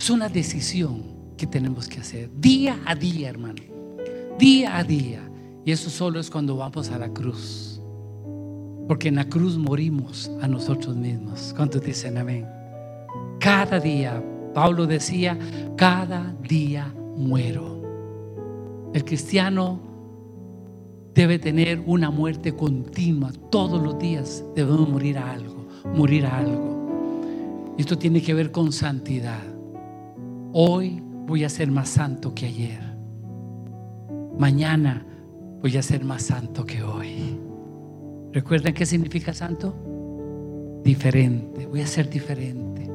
[0.00, 1.04] Es una decisión
[1.36, 3.62] que tenemos que hacer día a día, hermano.
[4.36, 5.30] Día a día.
[5.64, 7.67] Y eso solo es cuando vamos a la cruz.
[8.88, 11.52] Porque en la cruz morimos a nosotros mismos.
[11.54, 12.46] ¿Cuántos dicen amén?
[13.38, 14.22] Cada día,
[14.54, 15.38] Pablo decía,
[15.76, 17.82] cada día muero.
[18.94, 19.78] El cristiano
[21.14, 23.30] debe tener una muerte continua.
[23.50, 27.74] Todos los días debemos morir a algo, morir a algo.
[27.76, 29.42] Esto tiene que ver con santidad.
[30.52, 32.80] Hoy voy a ser más santo que ayer.
[34.38, 35.04] Mañana
[35.60, 37.38] voy a ser más santo que hoy.
[38.32, 39.74] ¿Recuerdan qué significa santo?
[40.84, 42.88] Diferente, voy a ser diferente.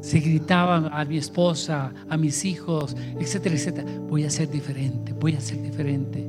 [0.00, 3.88] Se gritaban a mi esposa, a mis hijos, etcétera, etcétera.
[4.08, 6.28] Voy a ser diferente, voy a ser diferente.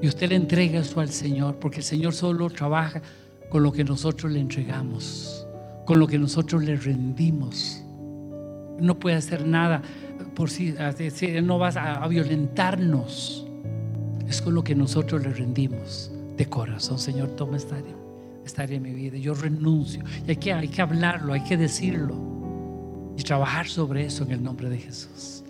[0.00, 3.02] Y usted le entrega eso al Señor, porque el Señor solo trabaja
[3.50, 5.46] con lo que nosotros le entregamos,
[5.84, 7.82] con lo que nosotros le rendimos.
[8.80, 9.82] No puede hacer nada
[10.34, 10.74] por sí,
[11.42, 13.46] no vas a violentarnos.
[14.26, 16.98] Es con lo que nosotros le rendimos de corazón.
[16.98, 17.94] Señor, toma esta área,
[18.44, 19.16] esta área en mi vida.
[19.16, 20.02] Yo renuncio.
[20.26, 22.14] Y hay que, hay que hablarlo, hay que decirlo.
[23.16, 25.42] Y trabajar sobre eso en el nombre de Jesús.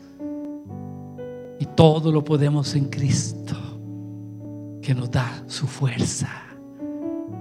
[1.59, 3.57] Y todo lo podemos en Cristo,
[4.83, 6.31] que nos da su fuerza.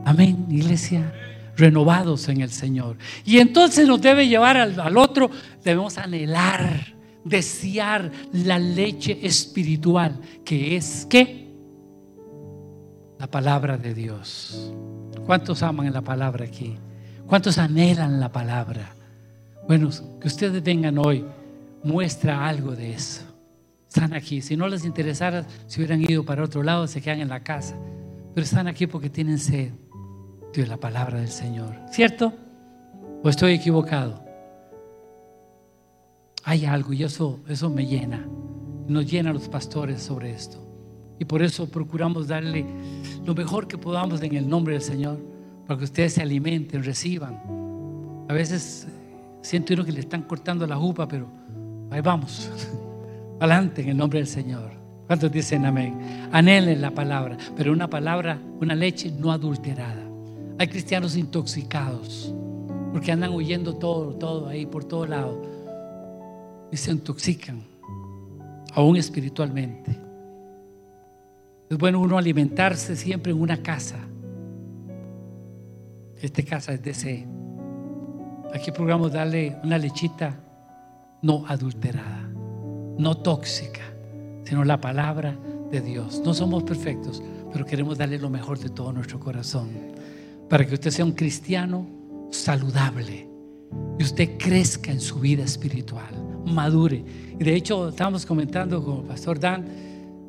[0.06, 1.14] Amén, iglesia.
[1.58, 2.98] Renovados en el Señor.
[3.24, 5.30] Y entonces nos debe llevar al, al otro.
[5.64, 11.45] Debemos anhelar desear la leche espiritual, que es ¿qué?
[13.26, 14.72] La palabra de Dios.
[15.26, 16.78] ¿Cuántos aman la palabra aquí?
[17.26, 18.94] ¿Cuántos anhelan la palabra?
[19.68, 19.90] Bueno,
[20.22, 21.26] que ustedes vengan hoy,
[21.84, 23.24] muestra algo de eso.
[23.88, 24.44] Están aquí.
[24.44, 27.76] Si no les interesara, si hubieran ido para otro lado, se quedan en la casa.
[28.36, 29.72] Pero están aquí porque tienen sed
[30.54, 31.76] de la palabra del Señor.
[31.92, 32.32] ¿Cierto?
[33.24, 34.24] ¿O estoy equivocado?
[36.44, 38.24] hay algo y eso, eso me llena.
[38.88, 40.65] Nos llena a los pastores sobre esto.
[41.20, 42.66] Y por eso procuramos darle
[43.26, 45.18] lo mejor que podamos en el nombre del Señor,
[45.66, 47.40] para que ustedes se alimenten, reciban.
[48.28, 48.88] A veces
[49.42, 51.28] siento uno que le están cortando la jupa, pero
[51.92, 52.50] ahí vamos.
[53.40, 54.72] Adelante en el nombre del Señor.
[55.08, 56.28] ¿Cuántos dicen amén?
[56.32, 60.04] Anhelen la palabra, pero una palabra, una leche no adulterada.
[60.58, 62.34] Hay cristianos intoxicados
[62.92, 65.42] porque andan huyendo todo, todo ahí por todo lado
[66.72, 67.62] y se intoxican,
[68.74, 70.05] aún espiritualmente.
[71.70, 73.98] Es bueno uno alimentarse siempre en una casa.
[76.22, 77.28] Esta casa es ese.
[78.54, 80.40] Aquí procuramos darle una lechita
[81.22, 82.30] no adulterada,
[82.98, 83.82] no tóxica,
[84.44, 85.38] sino la palabra
[85.72, 86.22] de Dios.
[86.24, 89.70] No somos perfectos, pero queremos darle lo mejor de todo nuestro corazón
[90.50, 91.88] para que usted sea un cristiano
[92.32, 93.28] saludable
[93.98, 97.04] y usted crezca en su vida espiritual madure.
[97.40, 99.66] Y de hecho, estábamos comentando con el pastor Dan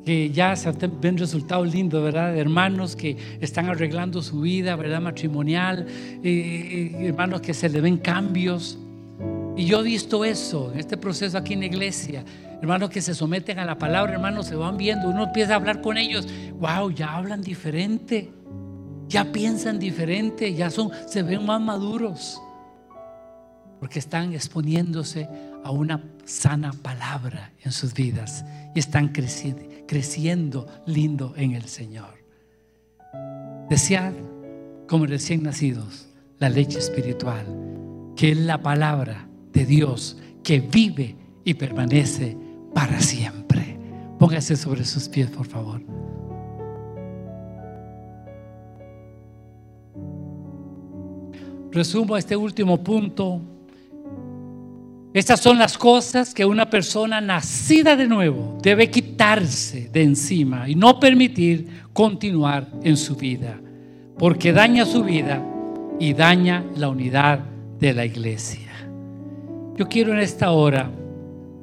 [0.07, 2.33] que ya se ven resultados lindos, ¿verdad?
[2.37, 5.01] Hermanos que están arreglando su vida, ¿verdad?
[5.01, 5.85] Matrimonial,
[6.23, 8.79] hermanos que se le ven cambios.
[9.57, 12.23] Y yo he visto eso en este proceso aquí en la iglesia.
[12.61, 15.09] Hermanos que se someten a la palabra, hermanos se van viendo.
[15.09, 16.25] Uno empieza a hablar con ellos.
[16.53, 18.31] Wow, ya hablan diferente.
[19.09, 20.53] Ya piensan diferente.
[20.53, 22.41] Ya son, se ven más maduros.
[23.81, 25.27] Porque están exponiéndose
[25.65, 32.23] a una sana palabra en sus vidas y están creciendo, creciendo lindo en el Señor.
[33.69, 34.13] Desear
[34.87, 36.07] como recién nacidos
[36.39, 37.45] la leche espiritual,
[38.15, 42.37] que es la palabra de Dios que vive y permanece
[42.73, 43.79] para siempre.
[44.19, 45.81] Póngase sobre sus pies, por favor.
[51.71, 53.41] Resumo este último punto
[55.17, 60.75] estas son las cosas que una persona nacida de nuevo debe quitarse de encima y
[60.75, 63.59] no permitir continuar en su vida,
[64.19, 65.43] porque daña su vida
[65.99, 67.39] y daña la unidad
[67.79, 68.71] de la iglesia.
[69.75, 70.91] Yo quiero en esta hora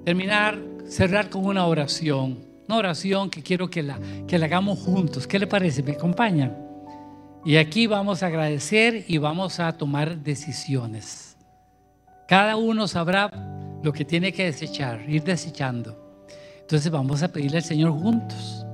[0.04, 5.26] terminar, cerrar con una oración, una oración que quiero que la, que la hagamos juntos.
[5.26, 5.82] ¿Qué le parece?
[5.82, 6.56] ¿Me acompañan?
[7.44, 11.23] Y aquí vamos a agradecer y vamos a tomar decisiones.
[12.26, 13.30] Cada uno sabrá
[13.82, 16.24] lo que tiene que desechar, ir desechando.
[16.60, 18.64] Entonces vamos a pedirle al Señor juntos,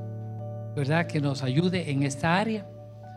[0.77, 1.07] ¿verdad?
[1.07, 2.65] Que nos ayude en esta área.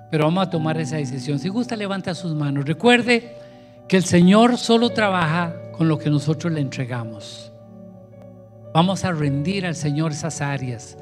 [0.10, 1.38] Pero vamos a tomar esa decisión.
[1.38, 2.66] Si gusta, levanta sus manos.
[2.66, 3.36] Recuerde
[3.88, 7.52] que el Señor solo trabaja con lo que nosotros le entregamos.
[8.74, 10.98] Vamos a rendir al Señor esas áreas,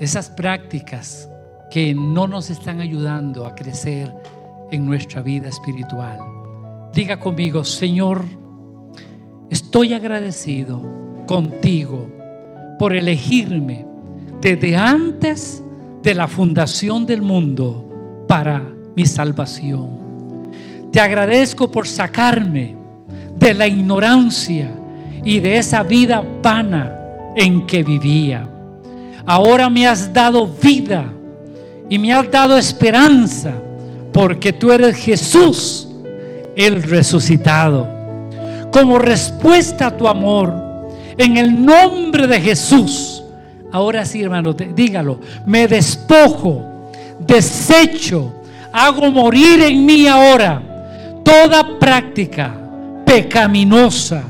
[0.00, 1.28] esas prácticas
[1.70, 4.10] que no nos están ayudando a crecer
[4.70, 6.18] en nuestra vida espiritual.
[6.94, 8.24] Diga conmigo, Señor,
[9.50, 10.82] estoy agradecido
[11.26, 12.08] contigo
[12.78, 13.86] por elegirme
[14.40, 15.62] desde antes
[16.02, 18.62] de la fundación del mundo para
[18.94, 19.88] mi salvación.
[20.92, 22.76] Te agradezco por sacarme
[23.38, 24.70] de la ignorancia
[25.24, 26.96] y de esa vida vana
[27.34, 28.48] en que vivía.
[29.26, 31.12] Ahora me has dado vida
[31.88, 33.52] y me has dado esperanza
[34.12, 35.88] porque tú eres Jesús,
[36.56, 37.95] el resucitado.
[38.76, 40.52] Como respuesta a tu amor,
[41.16, 43.24] en el nombre de Jesús,
[43.72, 48.34] ahora sí hermano, dígalo, me despojo, desecho,
[48.72, 50.60] hago morir en mí ahora
[51.24, 52.54] toda práctica
[53.06, 54.22] pecaminosa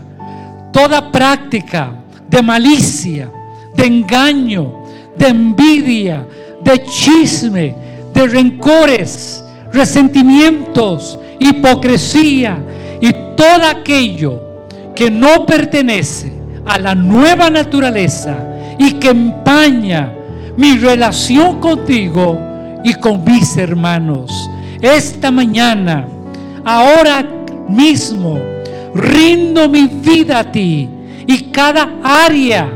[0.77, 1.95] toda práctica
[2.29, 3.31] de malicia,
[3.75, 4.85] de engaño,
[5.17, 6.27] de envidia,
[6.63, 7.75] de chisme,
[8.13, 9.43] de rencores,
[9.73, 12.59] resentimientos, hipocresía
[13.01, 14.43] y todo aquello
[14.95, 16.33] que no pertenece
[16.65, 18.37] a la nueva naturaleza
[18.79, 20.13] y que empaña
[20.57, 22.39] mi relación contigo
[22.83, 24.51] y con mis hermanos.
[24.81, 26.07] Esta mañana,
[26.65, 27.25] ahora
[27.69, 28.39] mismo,
[28.95, 30.89] rindo mi vida a ti
[31.27, 32.69] y cada área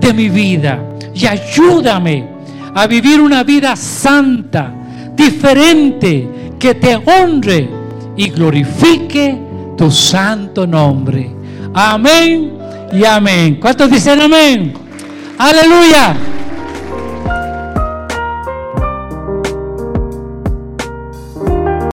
[0.00, 0.78] de mi vida.
[1.14, 2.28] Y ayúdame
[2.74, 4.72] a vivir una vida santa,
[5.14, 7.68] diferente, que te honre
[8.16, 9.51] y glorifique
[9.82, 11.28] tu santo nombre.
[11.74, 12.52] Amén
[12.92, 13.58] y amén.
[13.60, 14.72] ¿Cuántos dicen amén?
[15.36, 16.14] Aleluya.